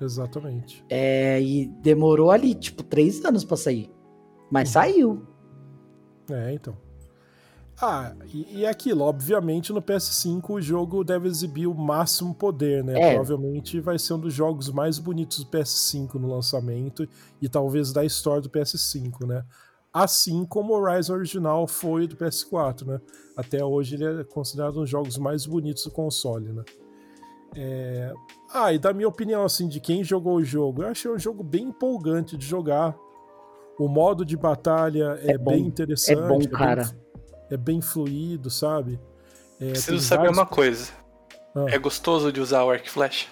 [0.00, 0.84] Exatamente.
[0.88, 3.90] É, e demorou ali, tipo, três anos para sair.
[4.50, 4.72] Mas uhum.
[4.72, 5.26] saiu.
[6.30, 6.76] É, então.
[7.80, 12.98] Ah, e, e aquilo, obviamente no PS5 o jogo deve exibir o máximo poder, né?
[12.98, 13.14] É.
[13.14, 17.06] Provavelmente vai ser um dos jogos mais bonitos do PS5 no lançamento
[17.40, 19.44] e talvez da história do PS5, né?
[19.92, 23.00] Assim como o Horizon original foi do PS4, né?
[23.36, 26.64] Até hoje ele é considerado um dos jogos mais bonitos do console, né?
[27.54, 28.12] É...
[28.52, 31.42] Ah, e da minha opinião, assim, de quem jogou o jogo, eu achei um jogo
[31.42, 32.96] bem empolgante de jogar.
[33.78, 36.18] O modo de batalha é, é bem interessante.
[36.18, 36.82] É bom, cara.
[36.82, 36.94] É bem,
[37.50, 38.98] é bem fluido, sabe?
[39.60, 40.38] É, Preciso saber vários...
[40.38, 40.90] uma coisa.
[41.54, 41.66] Ah.
[41.68, 43.28] É gostoso de usar o arco flash?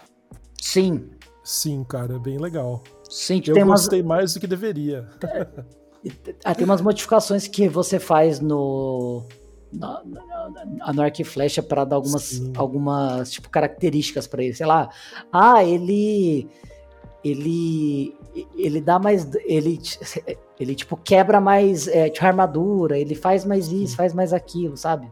[0.61, 1.11] Sim.
[1.43, 2.83] Sim, cara, é bem legal.
[3.09, 4.09] Sim, Eu gostei umas...
[4.09, 5.07] mais do que deveria.
[6.43, 9.27] ah, tem umas modificações que você faz no
[9.75, 14.55] no arco e flecha para dar algumas, algumas tipo, características para ele.
[14.55, 14.89] Sei lá,
[15.33, 16.49] ah, ele
[17.25, 18.15] ele
[18.55, 19.81] ele dá mais ele
[20.61, 25.11] ele tipo quebra mais é, tipo, armadura ele faz mais isso faz mais aquilo sabe?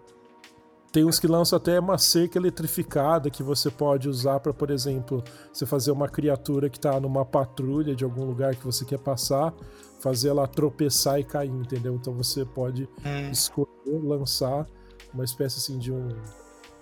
[0.93, 5.25] Tem uns que lançam até uma cerca eletrificada que você pode usar para por exemplo
[5.51, 9.55] você fazer uma criatura que tá numa patrulha de algum lugar que você quer passar
[10.03, 13.31] fazer ela tropeçar e cair entendeu então você pode hum.
[13.31, 14.67] escolher lançar
[15.15, 16.09] uma espécie assim de um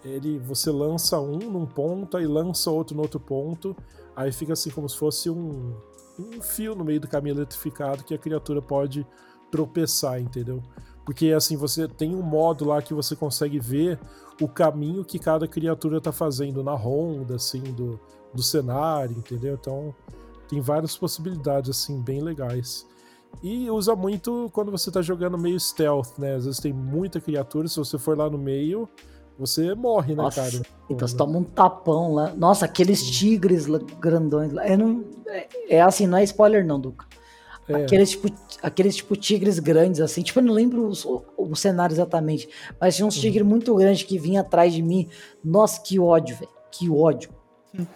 [0.03, 3.77] ele você lança um num ponto e lança outro no outro ponto
[4.21, 5.75] Aí fica assim como se fosse um,
[6.19, 9.07] um fio no meio do caminho eletrificado que a criatura pode
[9.51, 10.63] tropeçar, entendeu?
[11.05, 13.99] Porque assim, você tem um modo lá que você consegue ver
[14.41, 17.99] o caminho que cada criatura tá fazendo na ronda, assim, do,
[18.35, 19.55] do cenário, entendeu?
[19.55, 19.95] Então
[20.49, 22.87] tem várias possibilidades, assim, bem legais.
[23.43, 26.35] E usa muito quando você tá jogando meio stealth, né?
[26.35, 28.89] Às vezes tem muita criatura, se você for lá no meio,
[29.39, 30.63] você morre, né, Nossa, cara?
[30.91, 32.35] Então você toma um tapão lá.
[32.35, 33.67] Nossa, aqueles tigres
[33.99, 34.67] grandões lá.
[34.67, 37.07] É, não, é, é, assim, não é spoiler não, Duca.
[37.67, 37.85] É.
[37.85, 38.29] Aqueles, tipo,
[38.63, 40.23] aqueles tipo tigres grandes, assim.
[40.23, 42.49] Tipo, eu não lembro o, o cenário exatamente.
[42.79, 43.23] Mas tinha uns uhum.
[43.23, 45.09] tigres muito grandes que vinham atrás de mim.
[45.43, 46.51] Nossa, que ódio, velho.
[46.71, 47.31] Que ódio.
[47.73, 47.87] E,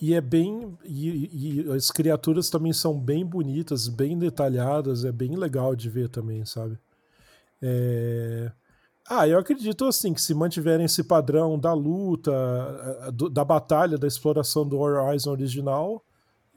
[0.00, 0.76] e é bem.
[0.84, 5.04] E, e, as criaturas também são bem bonitas, bem detalhadas.
[5.04, 6.78] É bem legal de ver também, sabe?
[7.60, 8.50] É.
[9.08, 12.32] Ah, eu acredito assim que se mantiverem esse padrão da luta,
[13.32, 16.04] da batalha, da exploração do Horizon original,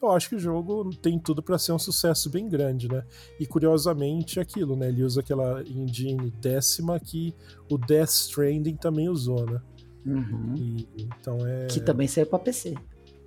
[0.02, 3.04] eu acho que o jogo tem tudo para ser um sucesso bem grande, né?
[3.40, 4.90] E curiosamente aquilo, né?
[4.90, 7.34] Ele usa aquela engine décima que
[7.70, 9.62] o Death Stranding também usou, né?
[10.06, 10.54] Uhum.
[10.56, 11.66] E, então é.
[11.68, 12.76] Que também saiu para PC.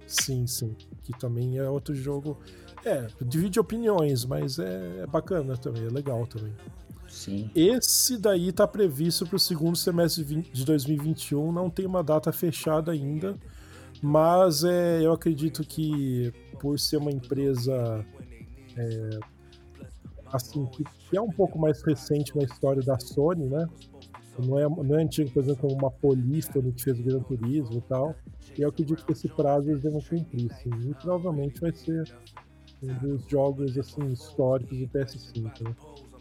[0.08, 0.74] Sim, sim.
[1.02, 2.38] Que também é outro jogo.
[2.84, 6.52] É, divide opiniões, mas é, é bacana também, é legal também.
[7.08, 7.50] Sim.
[7.54, 12.92] Esse daí tá previsto para o segundo semestre de 2021, não tem uma data fechada
[12.92, 13.36] ainda,
[14.02, 18.04] mas é, eu acredito que por ser uma empresa
[18.76, 19.20] é,
[20.32, 20.84] assim que
[21.16, 23.66] é um pouco mais recente na história da Sony, né?
[24.46, 27.78] Não é, não é antigo, por exemplo, como uma Polífono que fez o Gran Turismo
[27.78, 28.14] e tal.
[28.56, 30.90] E eu acredito que esse prazo eles devem cumprir, sim.
[30.90, 32.04] E provavelmente vai ser
[32.82, 35.74] um dos jogos assim, históricos do PS5, né?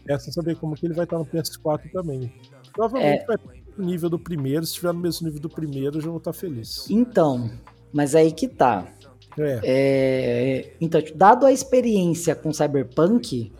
[0.08, 2.32] Essa saber como que ele vai estar no PS4 também.
[2.72, 3.26] Provavelmente é...
[3.26, 4.64] vai estar no nível do primeiro.
[4.64, 6.88] Se estiver no mesmo nível do primeiro, eu já vou estar feliz.
[6.90, 7.50] Então,
[7.92, 8.90] mas aí que tá.
[9.38, 9.60] É.
[9.64, 10.76] é.
[10.80, 13.52] então, dado a experiência com Cyberpunk,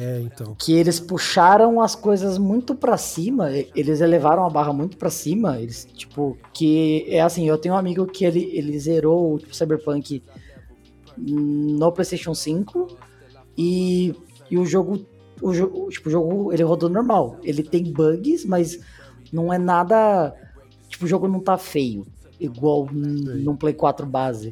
[0.00, 0.54] é, então.
[0.58, 5.60] Que eles puxaram as coisas muito para cima, eles elevaram a barra muito para cima,
[5.60, 10.22] eles, tipo, que é assim, eu tenho um amigo que ele, ele zerou o Cyberpunk
[11.18, 12.96] no PlayStation 5
[13.58, 14.14] e,
[14.50, 15.04] e o jogo
[15.42, 17.38] o jogo, tipo, o jogo ele rodou normal.
[17.42, 18.78] Ele tem bugs, mas
[19.32, 20.34] não é nada.
[20.88, 22.06] Tipo, o jogo não tá feio.
[22.38, 24.50] Igual num Play 4 base.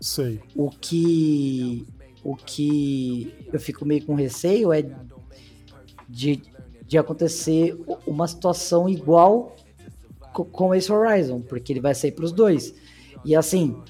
[0.00, 0.40] Sei.
[0.54, 1.86] O que.
[2.28, 4.84] O que eu fico meio com receio é
[6.06, 6.42] de,
[6.86, 7.74] de acontecer
[8.06, 9.56] uma situação igual
[10.52, 12.74] com esse Horizon, porque ele vai sair para os dois.
[13.24, 13.82] E assim,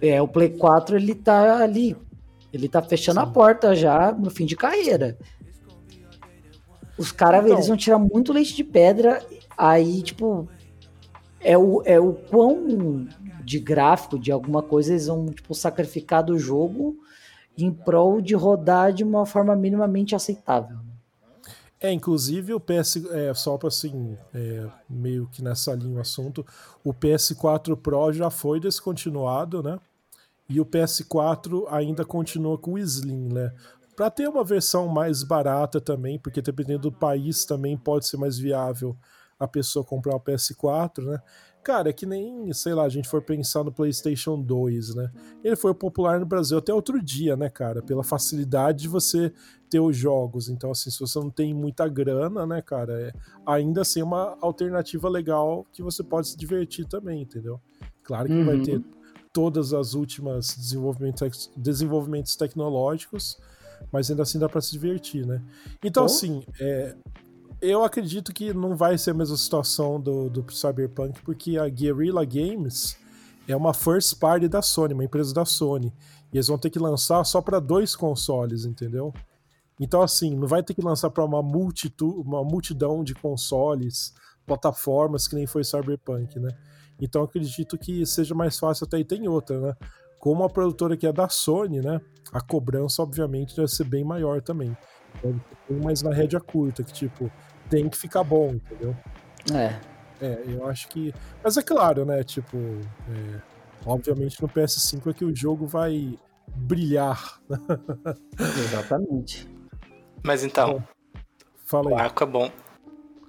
[0.00, 1.96] é, o Play 4 ele tá ali,
[2.52, 3.26] ele tá fechando Sim.
[3.26, 5.16] a porta já no fim de carreira.
[6.98, 9.24] Os caras, então, eles vão tirar muito leite de pedra,
[9.56, 10.48] aí, tipo,
[11.40, 13.06] é o, é o quão
[13.44, 16.96] de gráfico, de alguma coisa, eles vão, tipo, sacrificar do jogo
[17.56, 20.78] em prol de rodar de uma forma minimamente aceitável.
[21.80, 26.44] É, inclusive o PS, é, só para assim, é, meio que nessa linha o assunto,
[26.82, 29.78] o PS4 Pro já foi descontinuado, né?
[30.48, 33.52] E o PS4 ainda continua com o Slim, né?
[33.94, 38.38] para ter uma versão mais barata também, porque dependendo do país também pode ser mais
[38.38, 38.96] viável
[39.38, 41.20] a pessoa comprar o PS4, né?
[41.64, 45.10] Cara, é que nem, sei lá, a gente for pensar no PlayStation 2, né?
[45.42, 47.80] Ele foi popular no Brasil até outro dia, né, cara?
[47.80, 49.32] Pela facilidade de você
[49.70, 50.50] ter os jogos.
[50.50, 53.12] Então, assim, se você não tem muita grana, né, cara, é
[53.46, 57.58] ainda assim uma alternativa legal que você pode se divertir também, entendeu?
[58.02, 58.44] Claro que uhum.
[58.44, 58.82] vai ter
[59.32, 63.40] todas as últimas desenvolvimentos, desenvolvimentos tecnológicos,
[63.90, 65.42] mas ainda assim dá para se divertir, né?
[65.82, 66.06] Então, oh.
[66.06, 66.94] assim, é,
[67.60, 72.24] eu acredito que não vai ser a mesma situação do, do Cyberpunk, porque a Guerrilla
[72.24, 72.96] Games
[73.46, 75.92] é uma first party da Sony, uma empresa da Sony.
[76.32, 79.12] E eles vão ter que lançar só para dois consoles, entendeu?
[79.78, 84.14] Então, assim, não vai ter que lançar para uma, uma multidão de consoles,
[84.46, 86.50] plataformas, que nem foi Cyberpunk, né?
[87.00, 88.98] Então, acredito que seja mais fácil até.
[88.98, 89.74] E tem outra, né?
[90.18, 92.00] Como a produtora que é da Sony, né?
[92.32, 94.76] A cobrança, obviamente, deve ser bem maior também.
[95.82, 97.30] Mais na rédea curta, que tipo,
[97.70, 98.96] tem que ficar bom, entendeu?
[99.52, 99.78] É.
[100.20, 101.14] É, eu acho que.
[101.42, 102.22] Mas é claro, né?
[102.22, 103.40] Tipo, é...
[103.84, 107.40] obviamente no PS5 é que o jogo vai brilhar.
[108.38, 109.48] Exatamente.
[110.22, 110.82] Mas então.
[111.64, 111.94] Fala aí.
[111.94, 112.50] O arco é bom.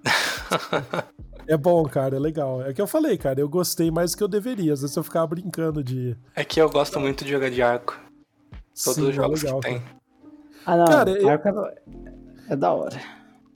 [1.48, 2.64] É bom, cara, é legal.
[2.64, 4.74] É que eu falei, cara, eu gostei mais do que eu deveria.
[4.74, 6.18] Às vezes eu ficava brincando de.
[6.36, 8.00] É que eu gosto muito de jogar de arco.
[8.84, 9.84] Todos Sim, os jogos é legal, que tem.
[10.66, 10.86] Ah, não.
[10.86, 11.30] Cara, eu...
[11.30, 11.42] é...
[12.50, 13.00] é da hora.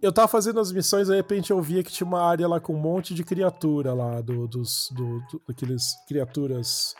[0.01, 2.73] Eu tava fazendo as missões, de repente eu via que tinha uma área lá com
[2.73, 6.95] um monte de criatura lá, do, dos, do, do aqueles criaturas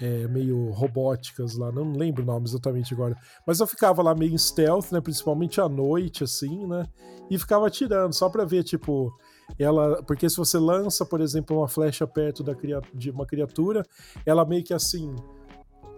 [0.00, 3.16] é, meio robóticas lá, não lembro o nome exatamente agora.
[3.46, 5.00] Mas eu ficava lá meio em stealth, né?
[5.00, 6.86] Principalmente à noite, assim, né?
[7.30, 9.10] E ficava atirando, só pra ver, tipo,
[9.58, 10.02] ela.
[10.02, 12.54] Porque se você lança, por exemplo, uma flecha perto da,
[12.92, 13.84] de uma criatura,
[14.26, 15.14] ela meio que assim.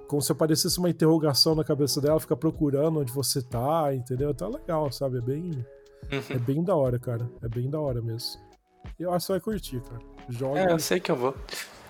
[0.09, 4.35] Como se aparecesse uma interrogação na cabeça dela, fica procurando onde você tá, entendeu?
[4.39, 5.19] É legal, sabe?
[5.19, 5.51] É bem.
[6.13, 6.23] Uhum.
[6.31, 7.29] É bem da hora, cara.
[7.43, 8.41] É bem da hora mesmo.
[8.99, 10.03] Eu acho que você vai curtir, cara.
[10.29, 10.61] Joga.
[10.61, 11.35] É, eu sei que eu vou.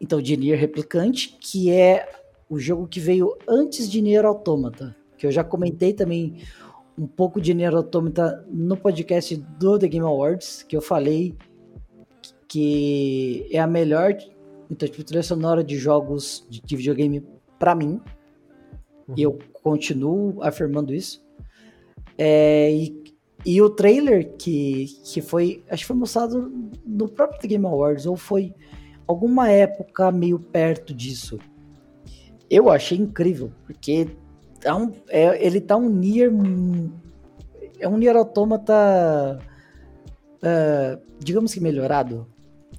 [0.00, 2.08] então de Nier Replicante, que é
[2.48, 6.36] o jogo que veio antes de Nier Automata, que eu já comentei também
[6.98, 11.34] um pouco de Nier Automata no podcast do The Game Awards, que eu falei
[12.52, 14.14] que é a melhor
[14.72, 17.22] então, tipo, trilha sonora de jogos de, de videogame
[17.58, 18.00] para mim.
[19.06, 19.14] Uhum.
[19.16, 21.22] E eu continuo afirmando isso.
[22.16, 26.50] É, e, e o trailer que, que foi, acho que foi mostrado
[26.86, 28.54] no próprio The Game Awards, ou foi
[29.06, 31.38] alguma época meio perto disso.
[32.48, 34.08] Eu achei incrível, porque
[34.58, 36.32] tá um, é, ele tá um Nier.
[37.78, 39.38] É um Nier Automata.
[40.38, 42.31] Uh, digamos que melhorado.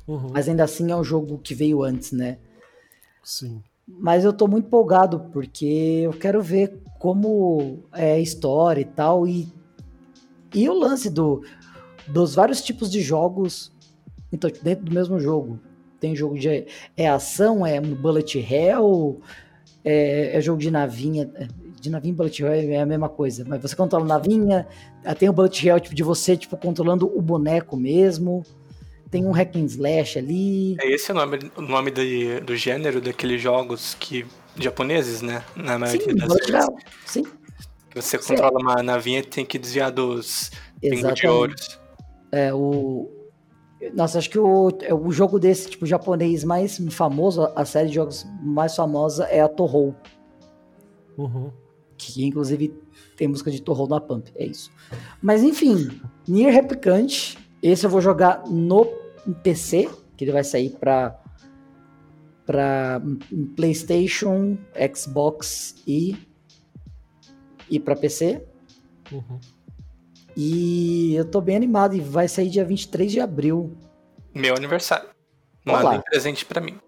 [0.07, 0.29] Uhum.
[0.33, 2.37] Mas ainda assim é um jogo que veio antes, né?
[3.23, 3.61] Sim.
[3.87, 9.27] Mas eu tô muito empolgado, porque eu quero ver como é a história e tal.
[9.27, 9.47] E,
[10.53, 11.43] e o lance do,
[12.07, 13.71] dos vários tipos de jogos
[14.31, 15.59] então, dentro do mesmo jogo.
[15.99, 16.65] Tem jogo de
[16.97, 19.21] é ação, é bullet hell,
[19.85, 21.31] é, é jogo de navinha.
[21.79, 23.45] De navinha e bullet hell é a mesma coisa.
[23.47, 24.67] Mas você controla navinha,
[25.17, 28.43] tem o bullet hell tipo, de você tipo, controlando o boneco mesmo
[29.13, 30.75] tem um hack and slash ali.
[30.81, 34.25] É esse o nome, o nome de, do gênero daqueles jogos que
[34.57, 35.43] japoneses, né?
[35.55, 36.69] Na maioria Sim, das vezes.
[37.05, 37.23] Sim.
[37.91, 38.29] Que você Sim.
[38.29, 40.49] controla uma navinha e tem que desviar dos
[40.81, 41.79] pingos de ouros.
[42.31, 43.07] É, o...
[43.93, 47.95] Nossa, acho que o, é, o jogo desse tipo japonês mais famoso, a série de
[47.95, 49.95] jogos mais famosa é a Torrou.
[51.15, 51.51] Uhum.
[51.99, 52.73] Que inclusive
[53.15, 54.71] tem música de Torrou na Pump, é isso.
[55.21, 60.71] Mas enfim, Nier Replicante, esse eu vou jogar no um PC, que ele vai sair
[60.71, 61.19] para
[62.45, 63.01] para
[63.55, 64.57] PlayStation,
[64.93, 66.17] Xbox e
[67.69, 68.45] e para PC.
[69.11, 69.39] Uhum.
[70.35, 73.77] E eu tô bem animado e vai sair dia 23 de abril.
[74.33, 75.09] Meu aniversário.
[75.65, 76.79] Manda um presente para mim.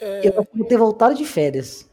[0.00, 0.26] É...
[0.26, 1.88] Eu vou ter voltado de férias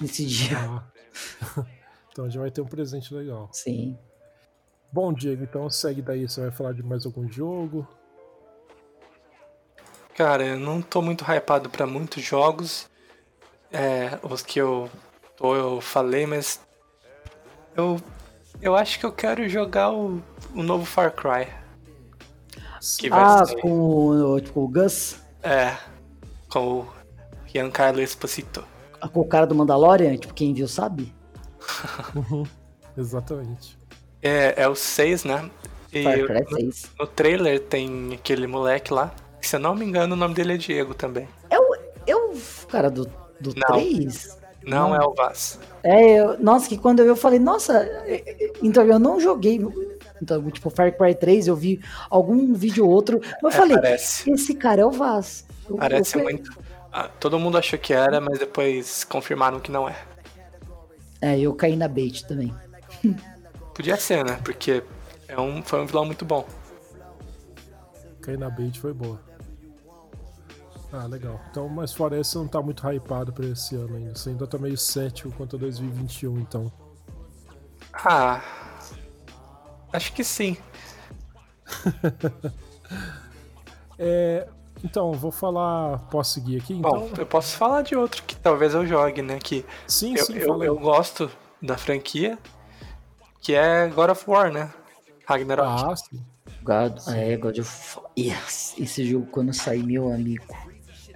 [0.00, 0.58] nesse dia.
[0.58, 1.64] Ah.
[2.10, 3.48] então já vai ter um presente legal.
[3.52, 3.96] Sim.
[4.94, 6.28] Bom, Diego, então segue daí.
[6.28, 7.84] Você vai falar de mais algum jogo?
[10.14, 12.88] Cara, eu não tô muito hypado para muitos jogos.
[13.72, 14.88] É, os que eu
[15.36, 16.60] tô, eu falei, mas
[17.76, 18.00] eu
[18.62, 20.22] eu acho que eu quero jogar o,
[20.54, 21.52] o novo Far Cry.
[23.10, 23.60] ah, ser...
[23.60, 25.16] com o, tipo, o Gus?
[25.42, 25.76] É,
[26.48, 26.88] com o
[27.46, 28.64] Giancarlo Esposito.
[29.00, 31.12] Ah, com o cara do Mandalorian, tipo, quem viu sabe?
[32.14, 32.44] uhum,
[32.96, 33.76] exatamente.
[34.24, 35.50] É, é o 6, né?
[35.92, 36.90] E Far Cry 6.
[36.98, 39.14] No, no, trailer tem aquele moleque lá.
[39.38, 41.28] Que, se eu não me engano, o nome dele é Diego também.
[41.50, 41.74] É o,
[42.06, 42.32] é o
[42.70, 43.04] cara do,
[43.38, 44.38] do não, 3?
[44.64, 45.60] Não, não, é o Vaz.
[45.82, 49.60] É, eu, nossa, que quando eu falei, nossa, é, é, então eu não joguei.
[50.22, 53.76] Então, tipo, Far Cry 3, eu vi algum vídeo ou outro, mas eu é, falei,
[53.76, 54.30] parece.
[54.30, 55.44] esse cara é o Vaz.
[55.76, 56.50] Parece eu, muito.
[56.90, 59.96] Ah, todo mundo achou que era, mas depois confirmaram que não é.
[61.20, 62.54] É, eu caí na bait também.
[63.74, 64.40] Podia ser, né?
[64.44, 64.82] Porque
[65.26, 66.46] é um, foi um vilão muito bom.
[68.22, 69.20] Cair na bait foi boa.
[70.92, 71.40] Ah, legal.
[71.50, 74.14] Então, mas fora esse, não tá muito hypado pra esse ano ainda.
[74.14, 76.72] Você ainda tá meio cético quanto a 2021, então.
[77.92, 78.40] Ah.
[79.92, 80.56] Acho que sim.
[83.98, 84.46] é,
[84.84, 85.98] então, vou falar.
[86.10, 86.74] Posso seguir aqui?
[86.74, 86.90] Então?
[86.90, 89.40] Bom, eu posso falar de outro que talvez eu jogue, né?
[89.42, 90.36] Que sim, eu, sim.
[90.36, 91.28] Eu, eu gosto
[91.60, 92.38] da franquia,
[93.44, 94.72] que é God of War, né?
[95.26, 95.92] Ragnarok.
[95.92, 96.24] Ah, sim.
[96.62, 98.10] God, é, God of War.
[98.18, 100.56] Yes, esse jogo quando sair, meu amigo.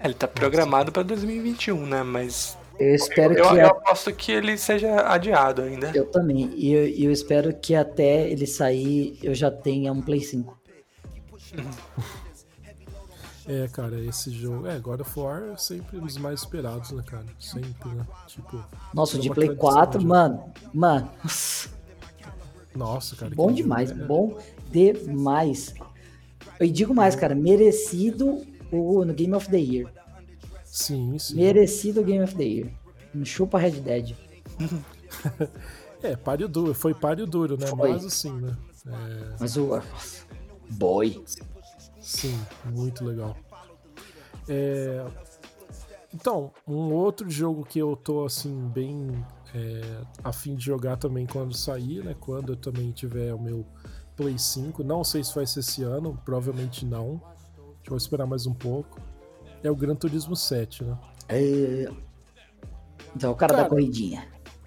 [0.05, 2.03] Ele tá programado para 2021, né?
[2.03, 2.57] Mas.
[2.79, 3.55] Eu espero eu, que.
[3.55, 5.91] Eu, eu aposto que ele seja adiado ainda.
[5.95, 6.53] Eu também.
[6.55, 10.57] E eu, eu, espero que até ele sair eu já tenha um Play 5.
[13.51, 14.66] É, cara, esse jogo.
[14.66, 17.24] É, God of War é sempre um dos mais esperados, né, cara?
[17.39, 18.07] Sempre, né?
[18.26, 18.62] Tipo.
[18.93, 20.53] Nossa, de Play 4, mano.
[20.74, 21.11] Mano.
[22.79, 23.35] Nossa, cara.
[23.35, 24.39] Bom demais, bom
[24.70, 25.74] demais.
[26.61, 29.93] E digo mais, cara, merecido o, no Game of the Year.
[30.64, 31.35] Sim, sim.
[31.35, 32.70] Merecido o Game of the Year.
[33.24, 34.14] Chupa Red Dead.
[36.03, 37.66] é, páreo duro, foi páreo duro, né?
[37.66, 37.91] Foi.
[37.91, 38.57] Mas assim, né?
[38.87, 39.37] É...
[39.41, 39.83] Mas o.
[40.70, 41.20] Boy.
[42.01, 43.37] Sim, muito legal.
[44.49, 45.05] É...
[46.14, 49.24] Então, um outro jogo que eu tô assim, bem
[49.55, 49.81] é,
[50.23, 52.15] a fim de jogar também quando sair, né?
[52.19, 53.65] Quando eu também tiver o meu
[54.17, 54.83] Play 5.
[54.83, 57.21] Não sei se vai ser esse ano, provavelmente não.
[57.87, 59.01] Vou esperar mais um pouco.
[59.63, 60.99] É o Gran Turismo 7, né?
[61.29, 61.89] É...
[63.17, 64.27] Então, o cara, cara da corridinha.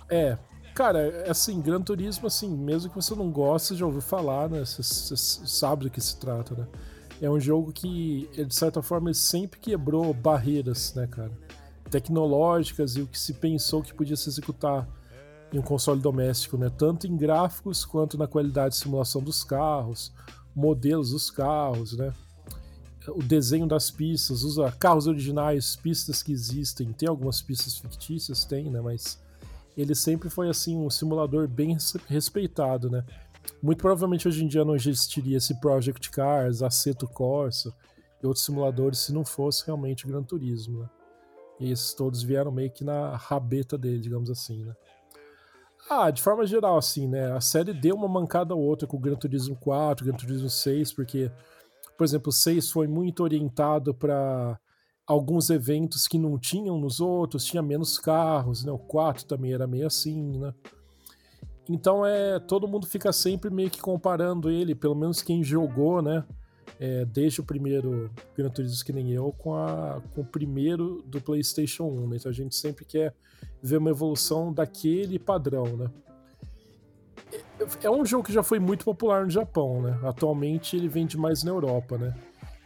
[0.10, 0.38] É.
[0.74, 4.66] Cara, assim, Gran Turismo, assim, mesmo que você não goste, já ouviu falar, né?
[4.66, 6.68] Você, você sabe do que se trata, né?
[7.22, 11.32] É um jogo que, de certa forma, ele sempre quebrou barreiras, né, cara?
[11.92, 14.88] Tecnológicas e o que se pensou que podia se executar
[15.54, 16.72] em um console doméstico, né?
[16.76, 20.14] Tanto em gráficos quanto na qualidade de simulação dos carros,
[20.56, 22.14] modelos dos carros, né?
[23.10, 28.70] O desenho das pistas, usa carros originais, pistas que existem, tem algumas pistas fictícias, tem,
[28.70, 28.80] né?
[28.80, 29.20] Mas
[29.76, 31.78] ele sempre foi assim um simulador bem
[32.08, 33.04] respeitado, né?
[33.62, 37.74] Muito provavelmente hoje em dia não existiria esse Project Cars, Aceto Corsa
[38.22, 40.90] e outros simuladores se não fosse realmente o Gran Turismo, né?
[41.62, 44.76] E esses todos vieram meio que na rabeta dele, digamos assim, né?
[45.88, 47.32] Ah, de forma geral, assim, né?
[47.34, 50.92] A série deu uma mancada ou outra com o Gran Turismo 4, Gran Turismo 6,
[50.94, 51.32] porque,
[51.96, 54.60] por exemplo, o 6 foi muito orientado para
[55.06, 58.72] alguns eventos que não tinham nos outros, tinha menos carros, né?
[58.72, 60.54] O 4 também era meio assim, né?
[61.70, 66.24] Então é todo mundo fica sempre meio que comparando ele, pelo menos quem jogou, né?
[66.80, 71.22] É, desde o primeiro Gran Turismo que nem eu, com, a, com o primeiro do
[71.22, 72.08] PlayStation 1.
[72.08, 72.18] Né?
[72.18, 73.14] Então a gente sempre quer
[73.62, 75.92] ver uma evolução daquele padrão, né?
[77.60, 80.00] É, é um jogo que já foi muito popular no Japão, né?
[80.04, 82.16] Atualmente ele vende mais na Europa, né?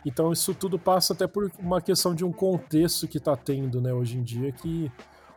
[0.05, 3.91] Então isso tudo passa até por uma questão de um contexto que está tendo, né,
[3.91, 4.91] hoje em dia, que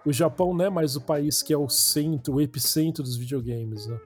[0.04, 3.86] o Japão não é mais o país que é o centro, o epicentro dos videogames,
[3.86, 3.98] né?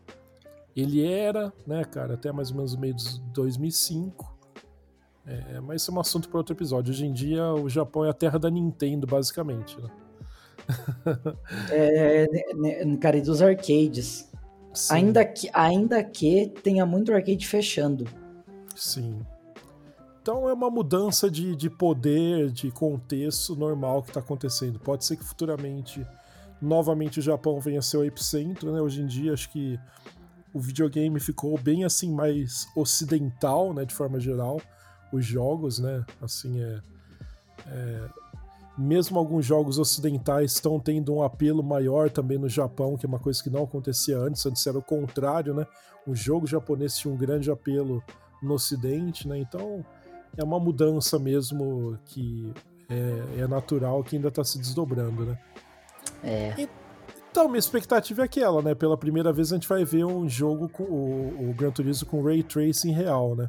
[0.75, 4.32] Ele era, né, cara, até mais ou menos meio de 2005.
[5.27, 6.93] É, mas isso é um assunto para outro episódio.
[6.93, 9.91] Hoje em dia, o Japão é a terra da Nintendo, basicamente, né?
[11.71, 14.31] é, né, né, cara, e dos arcades.
[14.91, 18.07] Ainda que, ainda que tenha muito arcade fechando.
[18.75, 19.21] Sim.
[20.21, 24.79] Então é uma mudança de, de poder, de contexto normal que está acontecendo.
[24.79, 26.07] Pode ser que futuramente,
[26.61, 28.81] novamente, o Japão venha a ser o epicentro, né?
[28.81, 29.79] Hoje em dia, acho que
[30.55, 33.85] o videogame ficou bem assim, mais ocidental, né?
[33.85, 34.61] De forma geral.
[35.13, 36.05] Os jogos, né?
[36.21, 36.81] Assim, é,
[37.67, 38.09] é
[38.77, 43.19] mesmo alguns jogos ocidentais estão tendo um apelo maior também no Japão, que é uma
[43.19, 45.67] coisa que não acontecia antes, antes era o contrário, né?
[46.07, 48.03] O jogo japonês tinha um grande apelo
[48.43, 49.39] no ocidente, né?
[49.39, 49.85] Então,
[50.37, 52.53] é uma mudança mesmo que
[52.89, 55.39] é, é natural, que ainda está se desdobrando, né?
[56.25, 56.69] É.
[57.31, 58.75] então, minha expectativa é aquela, né?
[58.75, 62.23] Pela primeira vez a gente vai ver um jogo com o, o Gran Turismo com
[62.23, 63.49] Ray Tracing real, né?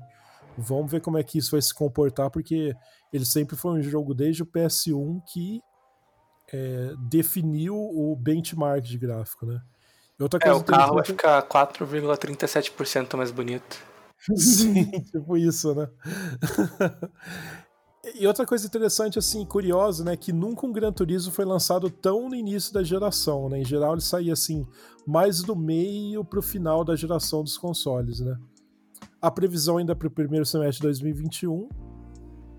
[0.58, 2.74] Vamos ver como é que isso vai se comportar, porque
[3.12, 5.62] ele sempre foi um jogo desde o PS1 que
[6.52, 9.62] é, definiu o benchmark de gráfico, né?
[10.20, 13.78] outra é, coisa é, o carro vai ficar 4,37% mais bonito.
[14.38, 15.90] Sim, tipo isso, né?
[18.16, 22.28] E outra coisa interessante, assim, curiosa, né, que nunca um Gran Turismo foi lançado tão
[22.28, 23.62] no início da geração, né?
[23.62, 24.68] Em geral ele saía, assim,
[25.08, 28.38] mais do meio pro final da geração dos consoles, né?
[29.24, 31.70] A previsão ainda para o primeiro semestre de 2021,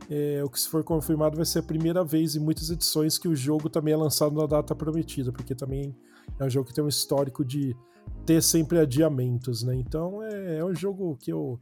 [0.09, 3.29] é, o que se for confirmado vai ser a primeira vez em muitas edições que
[3.29, 5.95] o jogo também é lançado na data prometida, porque também
[6.41, 7.77] é um jogo que tem um histórico de
[8.25, 9.75] ter sempre adiamentos, né?
[9.75, 11.61] Então é, é um jogo que eu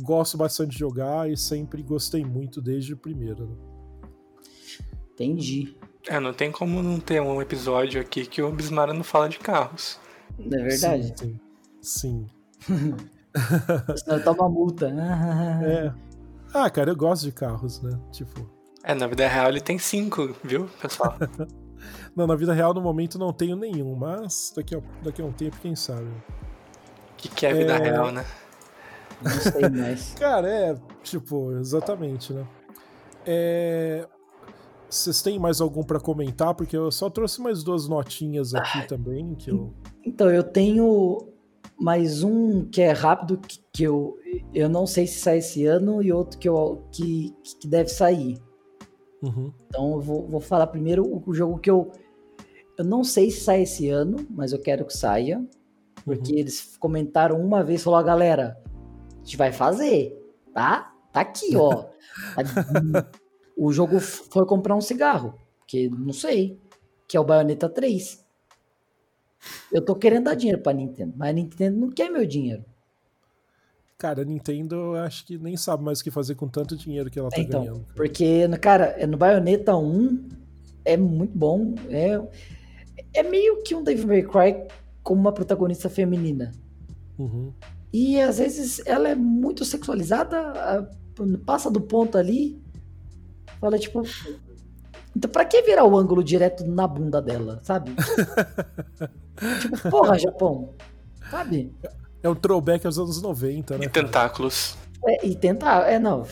[0.00, 3.48] gosto bastante de jogar e sempre gostei muito desde o primeiro.
[3.48, 3.56] Né?
[5.14, 5.76] Entendi.
[6.06, 9.40] É, não tem como não ter um episódio aqui que o Bismara não fala de
[9.40, 9.98] carros.
[10.38, 11.12] É verdade.
[11.82, 12.26] Sim.
[12.60, 13.04] sim.
[13.96, 14.88] Senão toma multa.
[15.64, 15.92] é.
[16.52, 17.98] Ah, cara, eu gosto de carros, né?
[18.12, 18.48] Tipo.
[18.84, 21.16] É, na vida real ele tem cinco, viu, pessoal?
[22.14, 25.32] Não, na vida real, no momento, não tenho nenhum, mas daqui a, daqui a um
[25.32, 26.06] tempo, quem sabe.
[26.06, 27.78] O que, que é a vida é...
[27.78, 28.24] real, né?
[29.20, 30.14] Não sei mais.
[30.18, 32.46] Cara, é, tipo, exatamente, né?
[33.26, 34.06] É...
[34.88, 36.54] Vocês têm mais algum para comentar?
[36.54, 39.34] Porque eu só trouxe mais duas notinhas aqui ah, também.
[39.34, 39.74] Que eu...
[40.04, 41.33] Então, eu tenho
[41.84, 44.16] mais um que é rápido, que, que eu,
[44.54, 48.40] eu não sei se sai esse ano, e outro que, eu, que, que deve sair.
[49.22, 49.52] Uhum.
[49.66, 51.92] Então eu vou, vou falar primeiro o, o jogo que eu,
[52.78, 55.46] eu não sei se sai esse ano, mas eu quero que saia.
[56.06, 56.38] Porque uhum.
[56.38, 58.58] eles comentaram uma vez, falou, galera,
[59.12, 60.18] a gente vai fazer,
[60.54, 60.90] tá?
[61.12, 61.84] Tá aqui, ó.
[63.58, 65.34] o jogo foi comprar um cigarro,
[65.66, 66.58] que não sei,
[67.06, 68.23] que é o Bayonetta 3.
[69.72, 72.64] Eu tô querendo dar dinheiro pra Nintendo, mas a Nintendo não quer meu dinheiro.
[73.96, 77.10] Cara, a Nintendo eu acho que nem sabe mais o que fazer com tanto dinheiro
[77.10, 77.86] que ela tá então, ganhando.
[77.94, 80.28] Porque, cara, é no Bayonetta 1
[80.84, 81.74] é muito bom.
[81.88, 82.20] É,
[83.14, 84.68] é meio que um Devil May Cry
[85.02, 86.50] com uma protagonista feminina.
[87.18, 87.52] Uhum.
[87.92, 90.90] E às vezes ela é muito sexualizada,
[91.46, 92.60] passa do ponto ali.
[93.60, 94.02] Fala tipo.
[95.16, 97.92] Então pra que virar o ângulo direto na bunda dela, sabe?
[99.60, 100.70] tipo, porra, Japão.
[101.30, 101.72] Sabe?
[102.22, 103.84] É um throwback aos anos 90, né?
[103.84, 104.76] E tentáculos.
[105.04, 106.26] É, e tentar, é, não.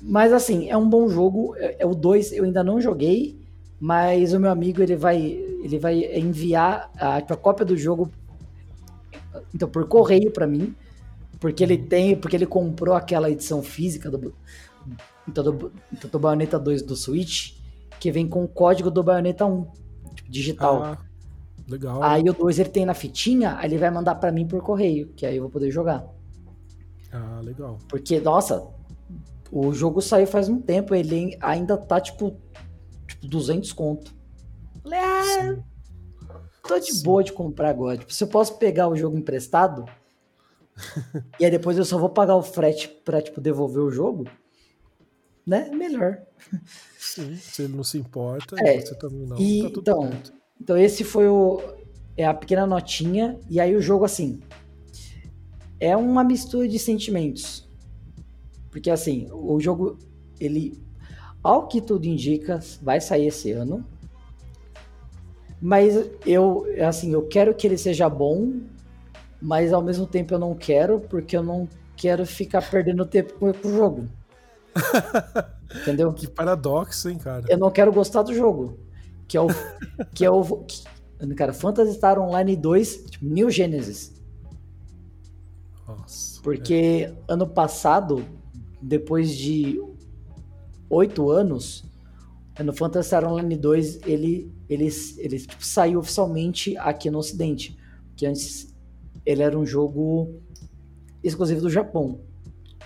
[0.00, 1.54] Mas assim, é um bom jogo.
[1.56, 3.38] É, é o 2 eu ainda não joguei,
[3.78, 8.10] mas o meu amigo ele vai, ele vai enviar a, a cópia do jogo
[9.54, 10.74] então por correio para mim,
[11.40, 14.34] porque ele tem, porque ele comprou aquela edição física do
[15.28, 17.58] então do, então do Bayonetta 2 do Switch,
[18.00, 19.66] que vem com o código do Bayonetta 1,
[20.14, 20.82] tipo, digital.
[20.82, 20.98] Ah,
[21.68, 22.02] legal.
[22.02, 25.08] Aí o 2 ele tem na fitinha, aí ele vai mandar para mim por correio,
[25.14, 26.04] que aí eu vou poder jogar.
[27.12, 27.78] Ah, legal.
[27.88, 28.66] Porque, nossa,
[29.52, 32.36] o jogo saiu faz um tempo, ele ainda tá tipo,
[33.06, 34.14] tipo 200 conto.
[34.82, 35.56] Falei, ah,
[36.66, 37.02] tô de Sim.
[37.02, 37.98] boa de comprar agora.
[37.98, 39.84] Tipo, se eu posso pegar o jogo emprestado,
[41.40, 44.24] e aí depois eu só vou pagar o frete pra, tipo, devolver o jogo,
[45.48, 45.70] né?
[45.72, 46.18] Melhor.
[46.98, 49.38] Sim, se ele não se importa, é, você também não.
[49.38, 50.10] E, tá então,
[50.60, 51.62] então, esse foi o.
[52.16, 54.40] É a pequena notinha, e aí o jogo, assim.
[55.80, 57.66] É uma mistura de sentimentos.
[58.70, 59.98] Porque, assim, o jogo,
[60.38, 60.78] ele.
[61.42, 63.84] Ao que tudo indica, vai sair esse ano.
[65.62, 65.94] Mas
[66.26, 68.60] eu, assim, eu quero que ele seja bom,
[69.40, 73.50] mas ao mesmo tempo eu não quero, porque eu não quero ficar perdendo tempo com,
[73.50, 74.08] o jogo.
[75.82, 76.12] Entendeu?
[76.12, 77.44] Que paradoxo, hein, cara?
[77.48, 78.78] Eu não quero gostar do jogo.
[79.26, 79.48] Que é o.
[80.14, 80.42] que é o.
[80.64, 80.82] Que,
[81.34, 84.14] cara, Phantasy Star Online 2, tipo, New Genesis.
[85.86, 86.40] Nossa.
[86.42, 87.14] Porque é.
[87.28, 88.24] ano passado,
[88.80, 89.82] depois de
[90.88, 91.84] oito anos,
[92.64, 97.76] no Phantasy Star Online 2, ele, ele, ele tipo, saiu oficialmente aqui no Ocidente.
[98.16, 98.74] Que antes
[99.24, 100.40] ele era um jogo
[101.22, 102.20] exclusivo do Japão.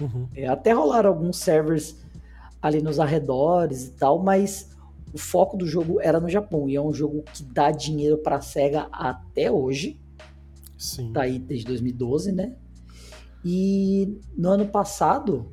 [0.00, 0.28] Uhum.
[0.34, 1.96] É, até rolaram alguns servers
[2.60, 4.70] ali nos arredores e tal, mas
[5.12, 6.68] o foco do jogo era no Japão.
[6.68, 10.00] E é um jogo que dá dinheiro pra SEGA até hoje.
[10.78, 11.12] Sim.
[11.12, 12.54] Tá aí desde 2012, né?
[13.44, 15.52] E no ano passado,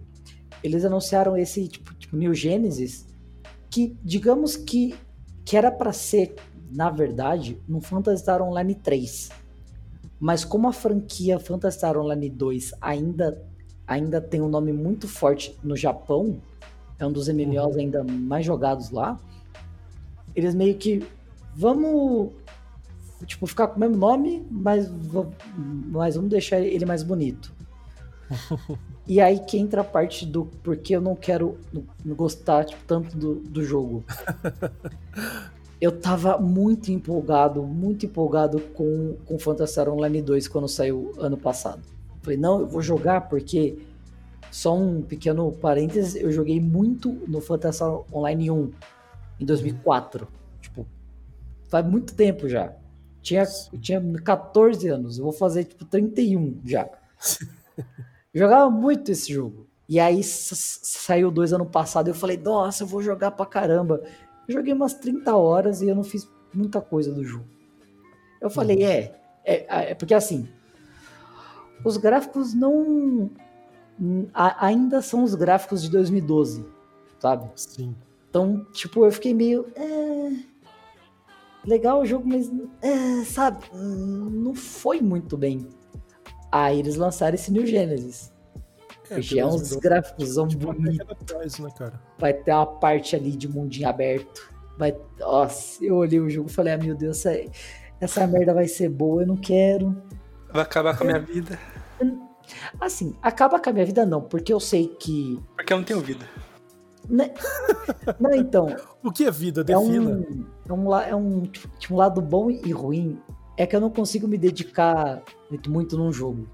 [0.64, 3.08] eles anunciaram esse tipo, tipo New Genesis,
[3.70, 4.96] que digamos que,
[5.44, 6.36] que era para ser,
[6.72, 9.30] na verdade, no Phantasy Star Online 3.
[10.20, 13.44] Mas como a franquia Phantasy Star Online 2 ainda,
[13.90, 16.40] ainda tem um nome muito forte no Japão,
[17.00, 17.82] é um dos MMOs uhum.
[17.82, 19.20] ainda mais jogados lá,
[20.36, 21.04] eles meio que
[21.56, 22.30] vamos
[23.26, 24.90] tipo ficar com o mesmo nome, mas,
[25.88, 27.52] mas vamos deixar ele mais bonito.
[29.08, 31.58] E aí que entra a parte do porque eu não quero
[32.06, 34.04] gostar tipo, tanto do, do jogo.
[35.82, 41.38] eu tava muito empolgado, muito empolgado com, com Phantasy Star Online 2 quando saiu ano
[41.38, 41.82] passado.
[42.22, 43.78] Falei, não, eu vou jogar porque.
[44.52, 48.72] Só um pequeno parênteses, eu joguei muito no Phantasy Star Online 1
[49.42, 50.28] em 2004.
[50.60, 50.88] Tipo,
[51.70, 52.74] faz muito tempo já.
[53.22, 53.44] Tinha,
[53.80, 56.90] tinha 14 anos, eu vou fazer tipo 31 já.
[58.34, 59.68] jogava muito esse jogo.
[59.88, 64.04] E aí saiu dois ano passado e eu falei, nossa, eu vou jogar pra caramba.
[64.48, 67.46] Eu joguei umas 30 horas e eu não fiz muita coisa do jogo.
[68.40, 68.84] Eu falei, uhum.
[68.84, 70.48] é, é, é porque assim,
[71.84, 73.30] os gráficos não.
[74.34, 76.66] A, ainda são os gráficos de 2012,
[77.20, 77.50] sabe?
[77.56, 77.96] Sim.
[78.30, 79.66] Então, tipo, eu fiquei meio.
[79.76, 80.32] É,
[81.66, 82.52] legal o jogo, mas.
[82.82, 83.66] É, sabe?
[83.74, 85.68] Não foi muito bem.
[86.52, 88.32] Aí eles lançaram esse New Genesis.
[89.10, 91.60] É, que é uns gráficos tipo, bonitos.
[91.60, 91.92] Né?
[92.18, 94.54] Vai ter uma parte ali de mundinho aberto.
[94.78, 94.96] Vai...
[95.20, 97.52] Nossa, eu olhei o jogo e falei, ah, meu Deus, essa,
[98.00, 99.96] essa merda vai ser boa, eu não quero.
[100.52, 101.60] Vai acabar com a minha vida.
[102.82, 105.40] Assim, acaba com a minha vida não, porque eu sei que.
[105.56, 106.28] Porque eu não tenho vida.
[107.08, 107.34] Né?
[108.20, 108.76] Não, então.
[109.04, 109.64] o que é vida?
[109.64, 110.26] Defina.
[110.68, 113.20] É um, é um, é um, tipo, um lado bom e ruim
[113.60, 116.48] é que eu não consigo me dedicar muito, muito num jogo.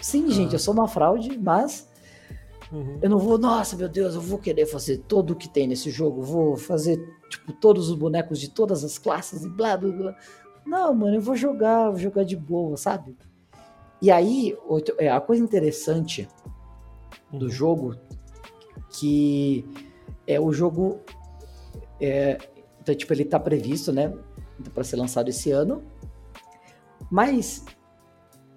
[0.00, 0.30] Sim, ah.
[0.30, 1.88] gente, eu sou uma fraude, mas
[2.70, 3.00] uhum.
[3.02, 5.90] eu não vou, nossa, meu Deus, eu vou querer fazer tudo o que tem nesse
[5.90, 6.96] jogo, vou fazer,
[7.28, 10.16] tipo, todos os bonecos de todas as classes e blá, blá, blá.
[10.66, 13.16] Não, mano, eu vou jogar, vou jogar de boa, sabe?
[14.02, 14.56] E aí,
[14.98, 16.28] é, a coisa interessante
[17.32, 17.50] do uhum.
[17.50, 17.96] jogo,
[18.90, 19.64] que
[20.26, 21.00] é o jogo,
[22.00, 22.38] é,
[22.80, 24.12] então, tipo, ele tá previsto, né,
[24.74, 25.82] para ser lançado esse ano.
[27.10, 27.64] Mas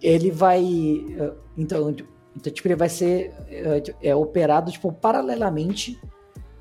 [0.01, 0.63] ele vai.
[0.63, 1.89] Eh, então,
[2.35, 5.99] então tipo, ele vai ser é, é, operado tipo, paralelamente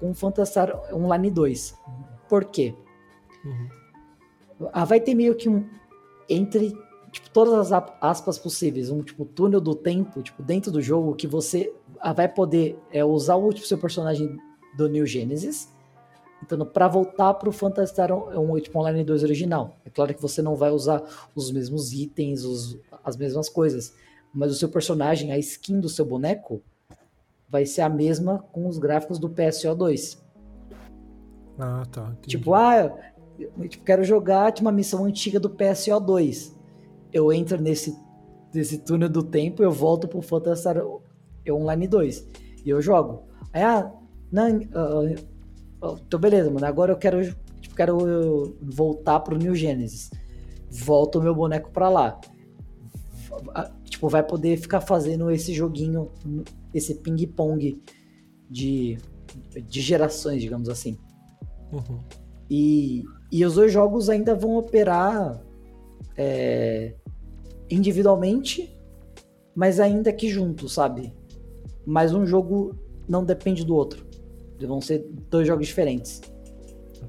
[0.01, 1.75] com Phantasy Star Online 2.
[2.29, 2.75] Por quê?
[3.45, 3.69] Uhum.
[4.73, 5.69] Ah, vai ter meio que um
[6.29, 6.77] entre
[7.11, 11.27] tipo, todas as aspas possíveis, um tipo túnel do tempo, tipo dentro do jogo que
[11.27, 14.37] você ah, vai poder é, usar o tipo, seu personagem
[14.77, 15.69] do New Genesis,
[16.43, 19.77] então para voltar para o Phantasy Star um, tipo, Online 2 original.
[19.85, 21.03] É claro que você não vai usar
[21.35, 23.95] os mesmos itens, os, as mesmas coisas,
[24.33, 26.63] mas o seu personagem, a skin do seu boneco,
[27.49, 30.19] vai ser a mesma com os gráficos do PSO2.
[31.59, 32.03] Ah, tá.
[32.03, 32.29] Entendi.
[32.29, 32.97] Tipo, ah,
[33.39, 36.53] eu tipo, quero jogar tipo, uma missão antiga do PSO2.
[37.13, 37.97] Eu entro nesse,
[38.53, 40.69] nesse túnel do tempo, eu volto pro Phantasy
[41.51, 42.27] Online 2
[42.65, 43.23] e eu jogo.
[43.53, 43.91] Aí, ah,
[44.31, 45.15] não, uh,
[45.83, 47.23] uh, então beleza, mano, agora eu quero,
[47.61, 50.11] tipo, quero voltar pro New Genesis.
[50.71, 52.21] Volto o meu boneco pra lá.
[53.85, 56.11] Tipo, vai poder ficar fazendo esse joguinho,
[56.75, 57.81] esse ping-pong
[58.51, 58.99] de,
[59.67, 60.99] de gerações, digamos assim.
[61.73, 62.01] Uhum.
[62.51, 65.43] E, e os dois jogos ainda vão operar
[66.17, 66.95] é,
[67.71, 68.75] individualmente,
[69.55, 71.13] mas ainda que juntos, sabe?
[71.87, 72.75] Mas um jogo
[73.09, 74.07] não depende do outro.
[74.61, 76.21] Vão ser dois jogos diferentes.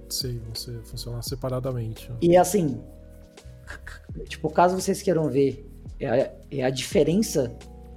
[0.09, 2.09] Sei, vão ser, funcionar separadamente.
[2.09, 2.17] Né?
[2.21, 2.79] E assim,
[4.27, 5.65] tipo, caso vocês queiram ver
[5.99, 7.55] é a, é a diferença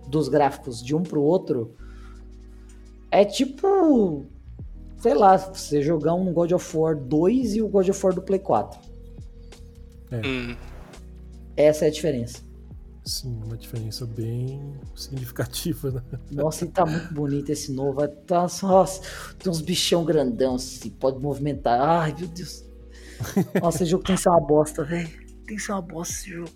[0.09, 1.75] dos gráficos de um pro outro,
[3.11, 4.27] é tipo
[5.03, 8.23] sei lá, você jogar um God of War 2 e o God of War do
[8.23, 8.81] Play 4.
[10.13, 10.27] É.
[10.27, 10.57] Hum.
[11.57, 12.39] Essa é a diferença.
[13.05, 16.03] Sim, uma diferença bem significativa, né?
[16.31, 18.07] Nossa, e tá muito bonito esse novo.
[18.07, 19.03] Tá, nossa,
[19.41, 21.81] tem uns bichão grandão, assim, pode movimentar.
[21.81, 22.65] Ai, meu Deus.
[23.61, 25.11] Nossa, esse jogo tem que ser uma bosta, velho.
[25.45, 26.53] Tem que ser uma bosta esse jogo.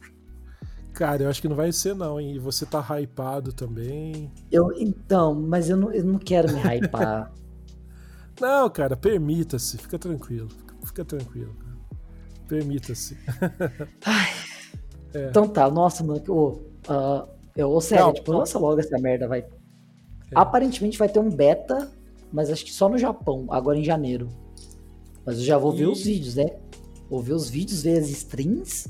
[0.92, 2.36] Cara, eu acho que não vai ser, não, hein?
[2.36, 4.30] E você tá hypado também.
[4.50, 7.32] Eu, então, mas eu não, eu não quero me hypar.
[8.40, 10.48] Não, cara, permita-se, fica tranquilo.
[10.84, 11.76] Fica, tranquilo, cara.
[12.46, 13.16] Permita-se.
[15.14, 15.28] é.
[15.28, 16.48] Então tá, nossa, mano, ô,
[16.88, 18.40] uh, eu, sério, não, tipo, não.
[18.40, 19.40] lança logo essa merda, vai.
[19.40, 19.46] É.
[20.34, 21.90] Aparentemente vai ter um beta,
[22.32, 24.28] mas acho que só no Japão, agora em janeiro.
[25.24, 25.78] Mas eu já vou e...
[25.78, 26.46] ver os vídeos, né?
[27.08, 28.88] Vou ver os vídeos, ver as streams.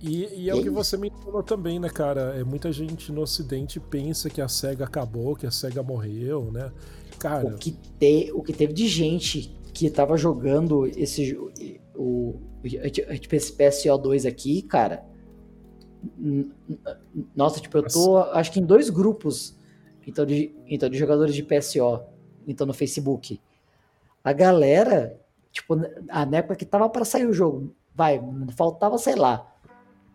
[0.00, 2.38] E, e é e o que você me falou também, né, cara?
[2.38, 6.70] É, muita gente no ocidente pensa que a SEGA acabou, que a SEGA morreu, né?
[7.18, 7.46] Cara.
[7.46, 11.36] O que, te, o que teve de gente que tava jogando esse.
[11.94, 12.40] O,
[13.20, 15.04] tipo, esse PSO2 aqui, cara.
[17.34, 19.56] Nossa, tipo, eu tô acho que em dois grupos
[20.06, 22.00] então de, então, de jogadores de PSO,
[22.46, 23.40] então no Facebook.
[24.22, 28.20] A galera, tipo, na época que tava para sair o jogo, vai,
[28.56, 29.52] faltava, sei lá,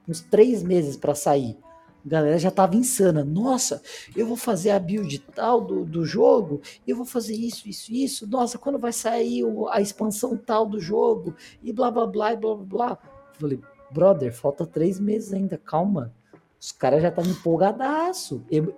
[0.08, 1.58] uns três meses para sair.
[2.06, 3.24] A galera já tava insana.
[3.24, 3.82] Nossa,
[4.16, 8.28] eu vou fazer a build tal do, do jogo, eu vou fazer isso, isso, isso.
[8.28, 11.36] Nossa, quando vai sair a expansão tal do jogo?
[11.62, 12.98] E blá, blá, blá, blá, blá, blá.
[13.34, 13.60] Falei,
[13.92, 16.14] brother, falta três meses ainda, calma.
[16.60, 18.44] Os caras já estavam empolgadaço.
[18.50, 18.78] Eu,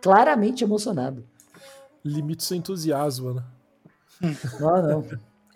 [0.00, 1.24] claramente emocionado.
[2.04, 3.44] Limite seu entusiasmo, né?
[4.60, 5.04] Não, não.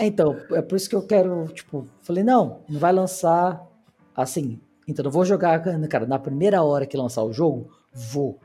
[0.00, 3.66] Então, é por isso que eu quero, tipo, falei, não, não vai lançar
[4.14, 8.40] assim, então eu vou jogar, cara, na primeira hora que lançar o jogo, vou.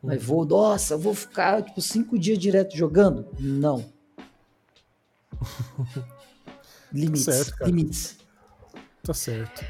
[0.00, 3.26] Mas vou, nossa, vou ficar tipo cinco dias direto jogando?
[3.38, 3.84] Não.
[6.92, 8.18] limites, tá certo, limites.
[9.02, 9.64] Tá certo.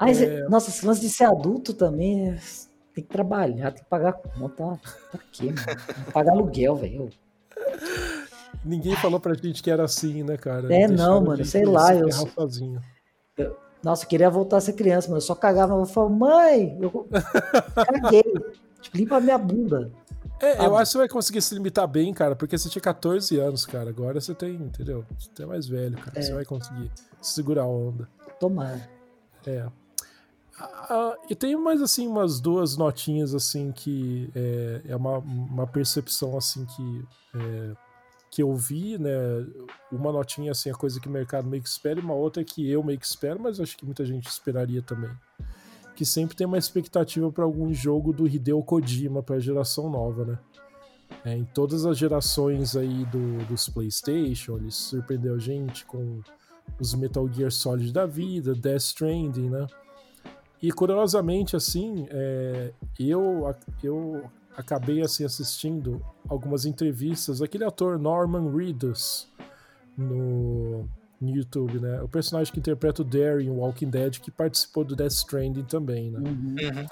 [0.00, 0.48] Mas, é...
[0.48, 2.38] Nossa, esse lance de ser adulto também é...
[2.94, 4.80] tem que trabalhar, tem que pagar conta.
[5.10, 6.12] Pra quê, mano?
[6.12, 7.10] pagar aluguel, velho.
[8.64, 10.66] Ninguém falou pra gente que era assim, né, cara?
[10.74, 11.94] É, Deixaram não, mano, sei lá.
[11.94, 12.76] Eu, sozinho.
[12.76, 12.97] Eu,
[13.82, 15.74] nossa, eu queria voltar a ser criança, mas eu só cagava.
[15.74, 17.08] Eu falava, mãe, eu
[17.74, 18.22] caguei.
[18.80, 19.90] tipo, limpa a minha bunda.
[20.40, 23.36] É, eu acho que você vai conseguir se limitar bem, cara, porque você tinha 14
[23.38, 23.90] anos, cara.
[23.90, 25.04] Agora você tem, entendeu?
[25.18, 26.18] Você é mais velho, cara.
[26.18, 26.22] É.
[26.22, 28.08] Você vai conseguir segurar a onda.
[28.38, 28.88] Tomar.
[29.46, 29.66] É.
[30.60, 36.36] Ah, e tem mais, assim, umas duas notinhas, assim, que é, é uma, uma percepção,
[36.36, 37.04] assim, que
[37.34, 37.76] é,
[38.30, 39.10] que eu vi, né?
[39.90, 42.68] Uma notinha assim, a coisa que o mercado meio que espera, e uma outra que
[42.68, 45.10] eu meio que espero, mas acho que muita gente esperaria também.
[45.96, 50.24] Que sempre tem uma expectativa para algum jogo do Hideo Kojima para a geração nova,
[50.24, 50.38] né?
[51.24, 56.20] É, em todas as gerações aí do, dos PlayStation, ele surpreendeu a gente com
[56.78, 59.66] os Metal Gear Solid da vida, Death Stranding, né?
[60.60, 64.24] E curiosamente, assim, é, eu, eu
[64.58, 69.28] acabei assim assistindo algumas entrevistas daquele ator Norman Reedus
[69.96, 70.88] no,
[71.20, 72.02] no YouTube, né?
[72.02, 76.10] O personagem que interpreta o Derry em Walking Dead, que participou do Death Stranding também,
[76.10, 76.18] né?
[76.18, 76.56] Uhum.
[76.60, 76.86] uhum.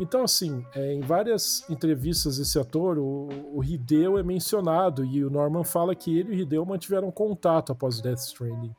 [0.00, 5.30] Então, assim, é, em várias entrevistas esse ator, o, o Hideo é mencionado e o
[5.30, 8.74] Norman fala que ele e o Hideo mantiveram contato após Death Stranding.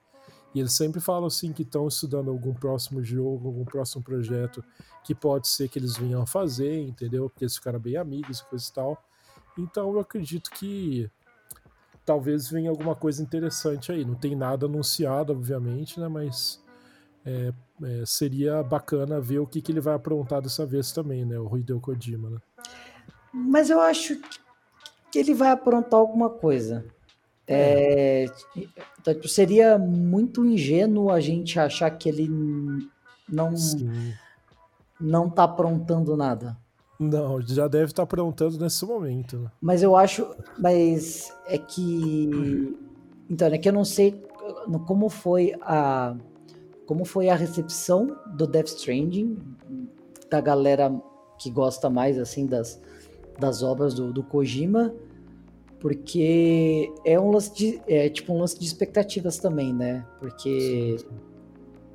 [0.58, 4.64] E eles sempre falam assim que estão estudando algum próximo jogo, algum próximo projeto
[5.04, 7.30] que pode ser que eles venham a fazer, entendeu?
[7.30, 9.04] Porque eles ficaram bem amigos e coisa e tal.
[9.56, 11.12] Então eu acredito que
[12.04, 14.04] talvez venha alguma coisa interessante aí.
[14.04, 16.08] Não tem nada anunciado, obviamente, né?
[16.08, 16.60] Mas
[17.24, 17.54] é,
[17.84, 21.38] é, seria bacana ver o que, que ele vai aprontar dessa vez também, né?
[21.38, 22.38] O Hideo Kojima, né?
[23.32, 24.20] Mas eu acho
[25.12, 26.84] que ele vai aprontar alguma coisa.
[27.48, 28.26] É,
[29.00, 32.28] então, tipo, seria muito ingênuo a gente achar que ele
[33.28, 34.14] não Sim.
[35.00, 36.58] não tá aprontando nada.
[37.00, 39.38] Não, já deve estar tá aprontando nesse momento.
[39.38, 39.52] Né?
[39.62, 40.28] Mas eu acho,
[40.60, 42.76] mas é que
[43.30, 44.24] então é que eu não sei
[44.86, 46.16] como foi a
[46.86, 49.38] como foi a recepção do Death Stranding
[50.30, 50.92] da galera
[51.38, 52.82] que gosta mais assim das,
[53.38, 54.94] das obras do, do Kojima,
[55.80, 60.06] porque é um lance de é tipo um lance de expectativas também, né?
[60.20, 61.08] Porque sim, sim.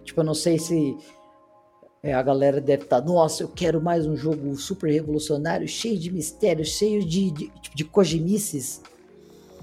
[0.04, 0.96] tipo eu não sei se
[2.02, 5.96] é, a galera deve estar, tá, nossa, eu quero mais um jogo super revolucionário, cheio
[5.96, 8.82] de mistérios, cheio de, de, tipo, de Kojimices.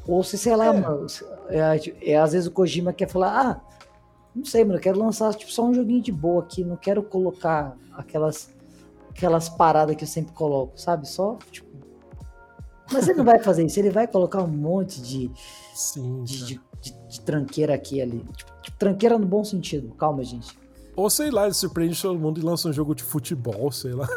[0.08, 0.80] Ou se, sei lá, é.
[0.80, 1.06] mano,
[1.50, 3.62] é, é, às vezes o Kojima quer falar, ah,
[4.34, 7.04] não sei, mano, eu quero lançar tipo, só um joguinho de boa aqui, não quero
[7.04, 8.50] colocar aquelas,
[9.10, 11.08] aquelas paradas que eu sempre coloco, sabe?
[11.08, 11.69] Só, tipo.
[12.92, 15.32] Mas ele não vai fazer isso, ele vai colocar um monte de,
[15.74, 18.26] Sim, de, de, de, de tranqueira aqui e ali.
[18.36, 20.58] Tipo, tipo, tranqueira no bom sentido, calma, gente.
[20.96, 24.08] Ou sei lá, ele surpreende todo mundo e lança um jogo de futebol, sei lá.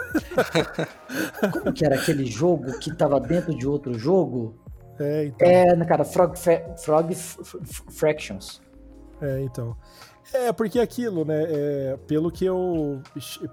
[1.53, 4.57] Como que era aquele jogo que tava dentro de outro jogo?
[4.99, 5.49] É, então.
[5.49, 6.37] É, cara, Frog,
[6.79, 7.14] Frog
[7.91, 8.61] Fractions.
[9.20, 9.77] É, então.
[10.33, 11.45] É, porque aquilo, né?
[11.47, 13.01] É, pelo, que eu,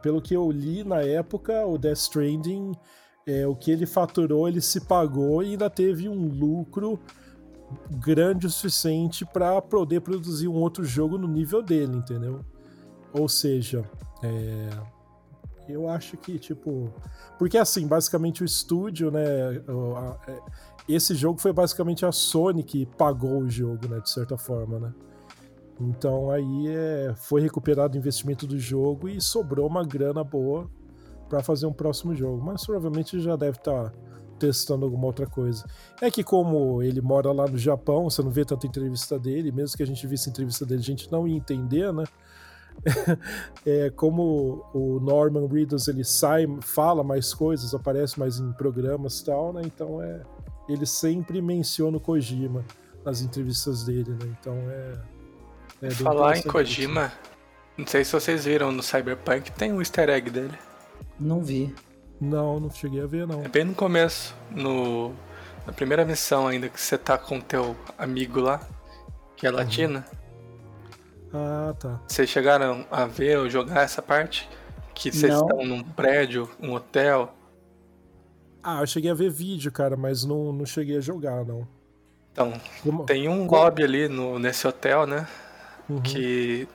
[0.01, 2.71] pelo que eu li na época, o Death Stranding,
[3.29, 6.99] é, o que ele faturou, ele se pagou e ainda teve um lucro
[7.91, 12.43] grande o suficiente para poder produzir um outro jogo no nível dele, entendeu?
[13.13, 13.83] Ou seja,
[14.23, 14.69] é,
[15.67, 16.91] eu acho que, tipo.
[17.37, 19.55] Porque assim, basicamente o estúdio, né?
[20.27, 20.39] É,
[20.87, 23.99] esse jogo foi basicamente a Sony que pagou o jogo, né?
[23.99, 24.93] De certa forma, né?
[25.79, 30.69] Então aí é, foi recuperado o investimento do jogo e sobrou uma grana boa
[31.29, 32.43] para fazer um próximo jogo.
[32.43, 33.93] Mas provavelmente já deve estar tá
[34.39, 35.65] testando alguma outra coisa.
[36.01, 39.77] É que como ele mora lá no Japão, você não vê tanta entrevista dele, mesmo
[39.77, 42.03] que a gente visse a entrevista dele, a gente não ia entender, né?
[43.65, 49.25] é, como o Norman Reedus ele sai, fala mais coisas, aparece mais em programas e
[49.25, 49.61] tal, né?
[49.65, 50.21] Então é,
[50.67, 52.63] ele sempre menciona o Kojima
[53.03, 54.33] nas entrevistas dele, né?
[54.39, 55.19] Então é
[55.81, 57.11] é, Falar em Kojima,
[57.77, 60.57] não sei se vocês viram no Cyberpunk, tem um easter egg dele.
[61.19, 61.73] Não vi.
[62.19, 63.43] Não, não cheguei a ver, não.
[63.43, 65.13] É bem no começo, no,
[65.65, 68.61] na primeira missão ainda, que você tá com teu amigo lá,
[69.35, 70.05] que é latina.
[71.33, 72.01] Ah, tá.
[72.07, 74.49] Vocês chegaram a ver ou jogar essa parte?
[74.93, 75.41] Que vocês não.
[75.41, 77.33] estão num prédio, um hotel.
[78.61, 81.67] Ah, eu cheguei a ver vídeo, cara, mas não, não cheguei a jogar, não.
[82.31, 82.53] Então,
[82.83, 83.05] Como?
[83.05, 85.27] tem um lobby ali no, nesse hotel, né?
[85.87, 86.01] Uhum.
[86.01, 86.67] Que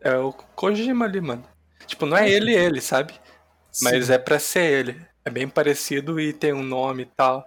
[0.00, 1.44] é o Kojima ali, mano.
[1.86, 3.14] Tipo, não é ele ele, sabe?
[3.72, 3.84] Sim.
[3.84, 5.06] Mas é pra ser ele.
[5.24, 7.46] É bem parecido e tem um nome e tal,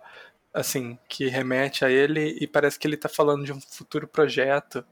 [0.53, 4.85] assim, que remete a ele e parece que ele tá falando de um futuro projeto.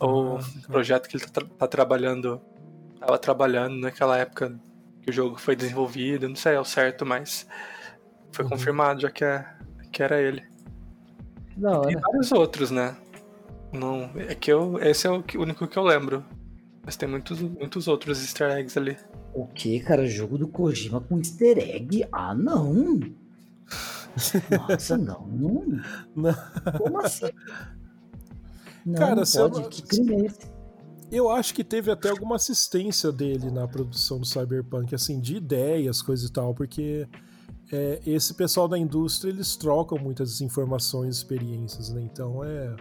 [0.00, 2.40] Ou ah, um projeto que ele tá, tá trabalhando.
[3.00, 4.58] Tava trabalhando naquela época
[5.02, 7.46] que o jogo foi desenvolvido, não sei ao certo, mas
[8.32, 8.50] foi uhum.
[8.50, 9.44] confirmado já que, é,
[9.92, 10.44] que era ele.
[11.56, 12.96] Não, e tem vários outros, né?
[13.72, 14.78] Não, é que eu.
[14.80, 16.24] Esse é o único que eu lembro.
[16.88, 18.96] Mas tem muitos, muitos outros easter eggs ali.
[19.34, 20.06] O que, cara?
[20.06, 22.08] Jogo do Kojima com easter egg?
[22.10, 22.98] Ah, não!
[24.50, 25.28] Nossa, não.
[25.28, 25.66] Não.
[26.16, 26.34] não.
[26.78, 27.26] Como assim?
[28.86, 29.60] Não, cara, não pode.
[29.60, 29.68] Eu...
[29.68, 30.50] Que crime é esse?
[31.12, 36.00] Eu acho que teve até alguma assistência dele na produção do Cyberpunk, assim, de ideias,
[36.00, 37.06] coisas e tal, porque
[37.70, 42.00] é, esse pessoal da indústria, eles trocam muitas informações, experiências, né?
[42.00, 42.74] Então é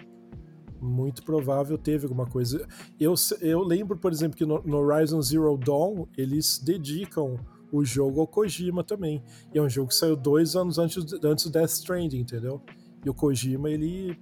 [0.82, 2.68] muito provável teve alguma coisa.
[3.00, 7.40] Eu, eu lembro, por exemplo, que no, no Horizon Zero Dawn eles dedicam
[7.72, 9.24] o jogo ao Kojima também.
[9.54, 12.62] E é um jogo que saiu dois anos antes, antes do Death Stranding, entendeu?
[13.06, 14.18] E o Kojima, ele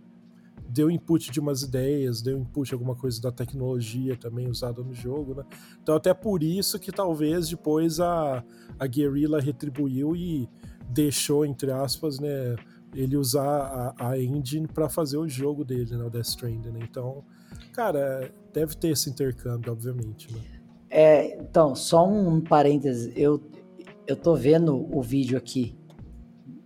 [0.68, 4.94] deu input de umas ideias, deu input de alguma coisa da tecnologia também usada no
[4.94, 5.44] jogo, né?
[5.82, 8.44] Então até por isso que talvez depois a,
[8.80, 10.50] a Guerrilla retribuiu e
[10.90, 12.56] deixou, entre aspas, né,
[12.96, 16.80] ele usar a, a engine para fazer o jogo dele, né, o Death Stranding, né?
[16.82, 17.24] Então,
[17.74, 20.40] cara, deve ter esse intercâmbio, obviamente, né?
[20.90, 23.42] É, então, só um parêntese, eu
[24.08, 25.76] eu tô vendo o vídeo aqui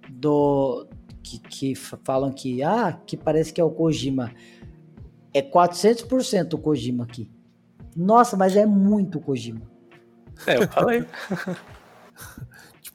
[0.10, 0.86] do
[1.24, 4.32] que, que falam que ah, que parece que é o Kojima.
[5.34, 7.32] É 400% o Kojima aqui.
[7.96, 9.62] Nossa, mas é muito Kojima.
[10.46, 11.06] É, eu falei.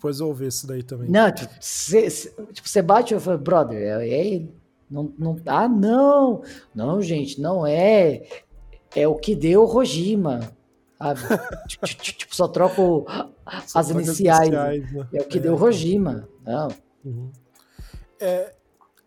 [0.04, 1.08] Depois eu vou ver isso daí também.
[1.08, 4.54] Não, tipo, você tipo, bate e falo, brother, é, é ele.
[4.90, 6.42] Não, não, ah, não!
[6.74, 8.22] Não, gente, não é.
[8.94, 10.52] É o que deu o Rojima.
[11.66, 13.06] tipo, tipo, só troco
[13.46, 14.48] as iniciais.
[14.48, 15.08] iniciais né?
[15.14, 16.28] É o que é, deu o Rojima.
[16.44, 16.68] Não.
[17.02, 17.32] Uhum.
[18.20, 18.54] É,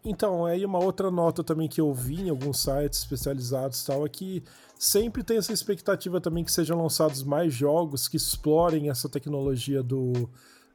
[0.04, 4.10] então, aí uma outra nota também que eu vi em alguns sites especializados tal é
[4.10, 4.44] que
[4.80, 10.28] sempre tem essa expectativa também que sejam lançados mais jogos que explorem essa tecnologia do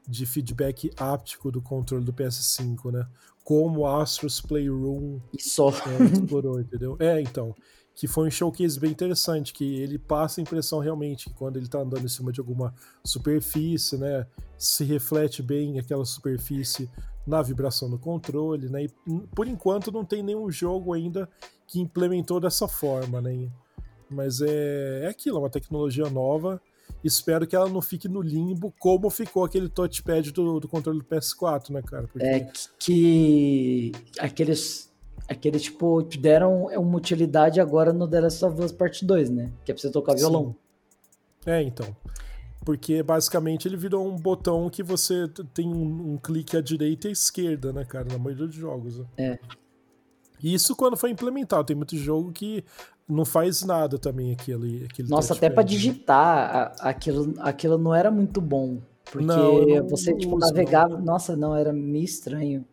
[0.09, 3.07] de feedback áptico do controle do PS5, né?
[3.45, 6.97] Como Astros Playroom só é, explorou, entendeu?
[7.01, 7.55] É, então
[7.95, 11.67] que foi um showcase bem interessante, que ele passa a impressão realmente que quando ele
[11.67, 12.75] está andando em cima de alguma
[13.05, 14.27] superfície, né,
[14.57, 16.91] se reflete bem aquela superfície
[17.27, 18.85] na vibração do controle, né?
[18.85, 18.89] E
[19.35, 21.29] por enquanto não tem nenhum jogo ainda
[21.69, 23.49] que implementou dessa forma, né?
[24.11, 26.61] Mas é, é aquilo, é uma tecnologia nova.
[27.05, 31.05] Espero que ela não fique no limbo como ficou aquele touchpad do, do controle do
[31.05, 32.07] PS4, né, cara?
[32.07, 32.27] Porque...
[32.27, 34.93] É que aqueles
[35.29, 39.53] Aquele, tipo, te deram uma utilidade agora no The Last of Us Part 2, né?
[39.65, 40.55] Que é pra você tocar violão.
[41.47, 41.97] É, então.
[42.65, 47.11] Porque basicamente ele virou um botão que você tem um, um, clique à direita e
[47.11, 48.07] à esquerda, né, cara?
[48.11, 48.99] Na maioria dos jogos.
[48.99, 49.07] Né?
[49.17, 49.39] É.
[50.43, 51.65] Isso quando foi implementado.
[51.65, 52.65] Tem muito jogo que
[53.09, 54.87] não faz nada também aquele.
[54.87, 58.81] aquele Nossa, até para digitar aquilo, aquilo não era muito bom.
[59.05, 60.97] Porque não, não você, tipo, navegava.
[60.97, 61.05] Não.
[61.05, 62.65] Nossa, não, era meio estranho.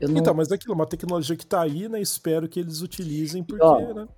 [0.00, 0.16] Não...
[0.16, 2.00] Então, mas é aquilo, uma tecnologia que está aí, né?
[2.00, 4.08] Espero que eles utilizem, porque, e ó, né?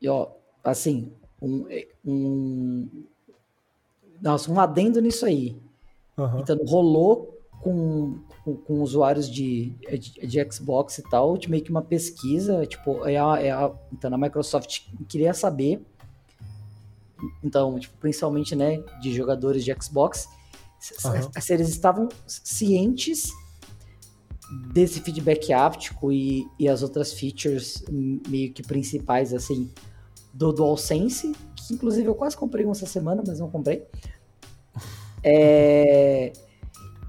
[0.00, 0.28] E ó,
[0.62, 1.66] assim, um,
[2.04, 3.04] um.
[4.20, 5.56] Nossa, um adendo nisso aí.
[6.18, 6.40] Uhum.
[6.40, 11.70] Então, rolou com, com, com usuários de, de, de, Xbox e tal, de meio que
[11.70, 15.80] uma pesquisa, tipo, é a, é a, então a Microsoft queria saber,
[17.42, 21.30] então, tipo, principalmente, né, de jogadores de Xbox, uhum.
[21.32, 23.30] se, se eles estavam cientes
[24.72, 29.70] desse feedback áptico e, e as outras features meio que principais, assim,
[30.32, 33.86] do DualSense, que inclusive eu quase comprei um essa semana, mas não comprei.
[35.22, 36.32] É...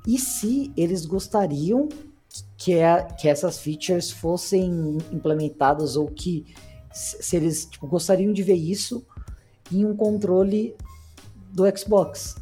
[0.08, 1.88] E se eles gostariam
[2.58, 6.45] que, a, que essas features fossem implementadas ou que
[6.91, 9.06] se eles tipo, gostariam de ver isso
[9.72, 10.76] em um controle
[11.51, 12.36] do Xbox.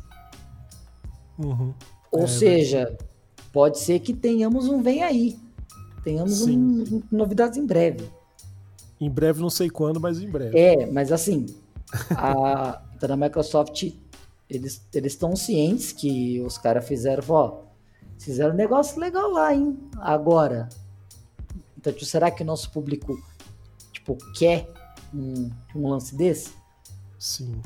[1.37, 1.73] Uhum.
[2.11, 2.97] Ou é, seja,
[3.51, 5.39] pode ser que tenhamos um vem aí.
[6.03, 8.09] Tenhamos um, um, novidades em breve.
[8.99, 10.57] Em breve, não sei quando, mas em breve.
[10.57, 11.45] É, mas assim,
[12.11, 13.91] a, da Microsoft,
[14.51, 17.61] eles estão cientes que os caras fizeram, ó,
[18.19, 19.77] fizeram um negócio legal lá, hein?
[19.97, 20.67] Agora.
[21.77, 23.17] Então, tipo, será que o nosso público,
[23.91, 24.69] tipo, quer
[25.13, 26.51] um, um lance desse?
[27.17, 27.61] Sim.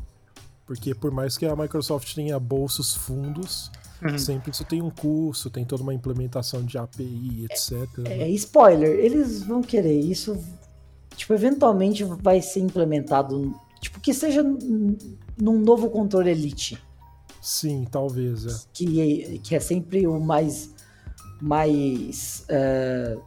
[0.66, 3.72] Porque por mais que a Microsoft tenha bolsos fundos,
[4.02, 4.18] Uhum.
[4.18, 7.88] Sempre isso tem um curso, tem toda uma implementação de API, etc.
[8.06, 10.38] É, é, spoiler, eles vão querer isso.
[11.16, 13.56] Tipo, eventualmente vai ser implementado.
[13.80, 14.44] Tipo, que seja
[15.38, 16.82] num novo controle Elite.
[17.42, 18.46] Sim, talvez.
[18.46, 18.68] É.
[18.74, 20.74] Que, que é sempre o mais.
[21.42, 22.46] Mais.
[22.50, 23.22] Uh,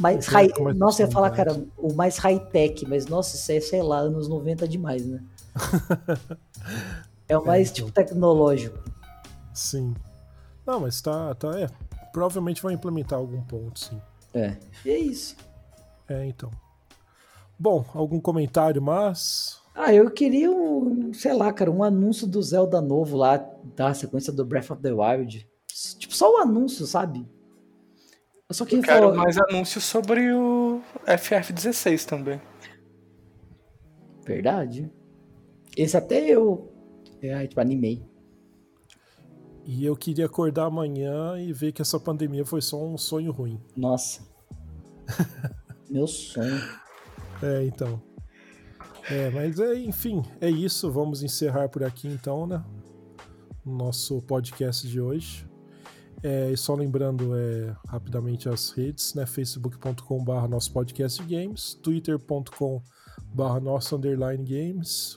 [0.00, 3.60] mais high, mais nossa, eu ia falar, cara, o mais high-tech, mas nossa, isso é,
[3.60, 5.22] sei lá, anos 90 demais, né?
[7.28, 7.86] É o mais, é, então.
[7.86, 8.78] tipo, tecnológico.
[9.54, 9.94] Sim.
[10.66, 11.66] Não, mas tá, tá, é.
[12.12, 13.98] Provavelmente vai implementar algum ponto, sim.
[14.34, 14.56] É.
[14.84, 15.36] E é isso.
[16.06, 16.50] É, então.
[17.58, 19.61] Bom, algum comentário, mas.
[19.74, 23.38] Ah, eu queria um, sei lá, cara, um anúncio do Zelda novo lá,
[23.74, 25.48] da sequência do Breath of the Wild.
[25.98, 27.26] Tipo, só o anúncio, sabe?
[28.48, 29.16] Eu só queria eu quero falar...
[29.16, 32.40] mais anúncios sobre o FF16 também.
[34.26, 34.90] Verdade.
[35.76, 36.70] Esse até eu
[37.22, 38.02] é, tipo, animei.
[39.64, 43.60] E eu queria acordar amanhã e ver que essa pandemia foi só um sonho ruim.
[43.76, 44.22] Nossa.
[45.88, 46.60] Meu sonho.
[47.42, 48.02] É, então.
[49.10, 50.90] É, mas é, enfim, é isso.
[50.90, 52.62] Vamos encerrar por aqui então, né?
[53.64, 55.46] Nosso podcast de hoje.
[56.22, 59.26] É, e só lembrando é, rapidamente as redes, né?
[59.26, 65.16] facebook.com.br nosso podcast games, twitter.com.br nosso underline games,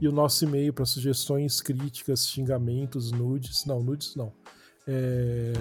[0.00, 3.66] e o nosso e-mail para sugestões, críticas, xingamentos, nudes.
[3.66, 4.32] Não, nudes não.
[4.86, 5.52] É...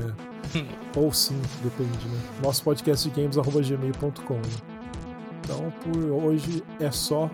[0.95, 2.39] Ou sim, depende, né?
[2.41, 4.35] Nosso podcast games.gmail.com.
[4.35, 4.74] Né?
[5.45, 7.29] Então, por hoje é só.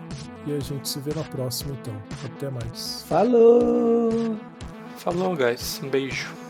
[0.46, 1.94] E a gente se vê na próxima, então.
[2.24, 3.04] Até mais.
[3.08, 4.36] Falou!
[4.98, 5.80] Falou, guys.
[5.82, 6.41] Um beijo.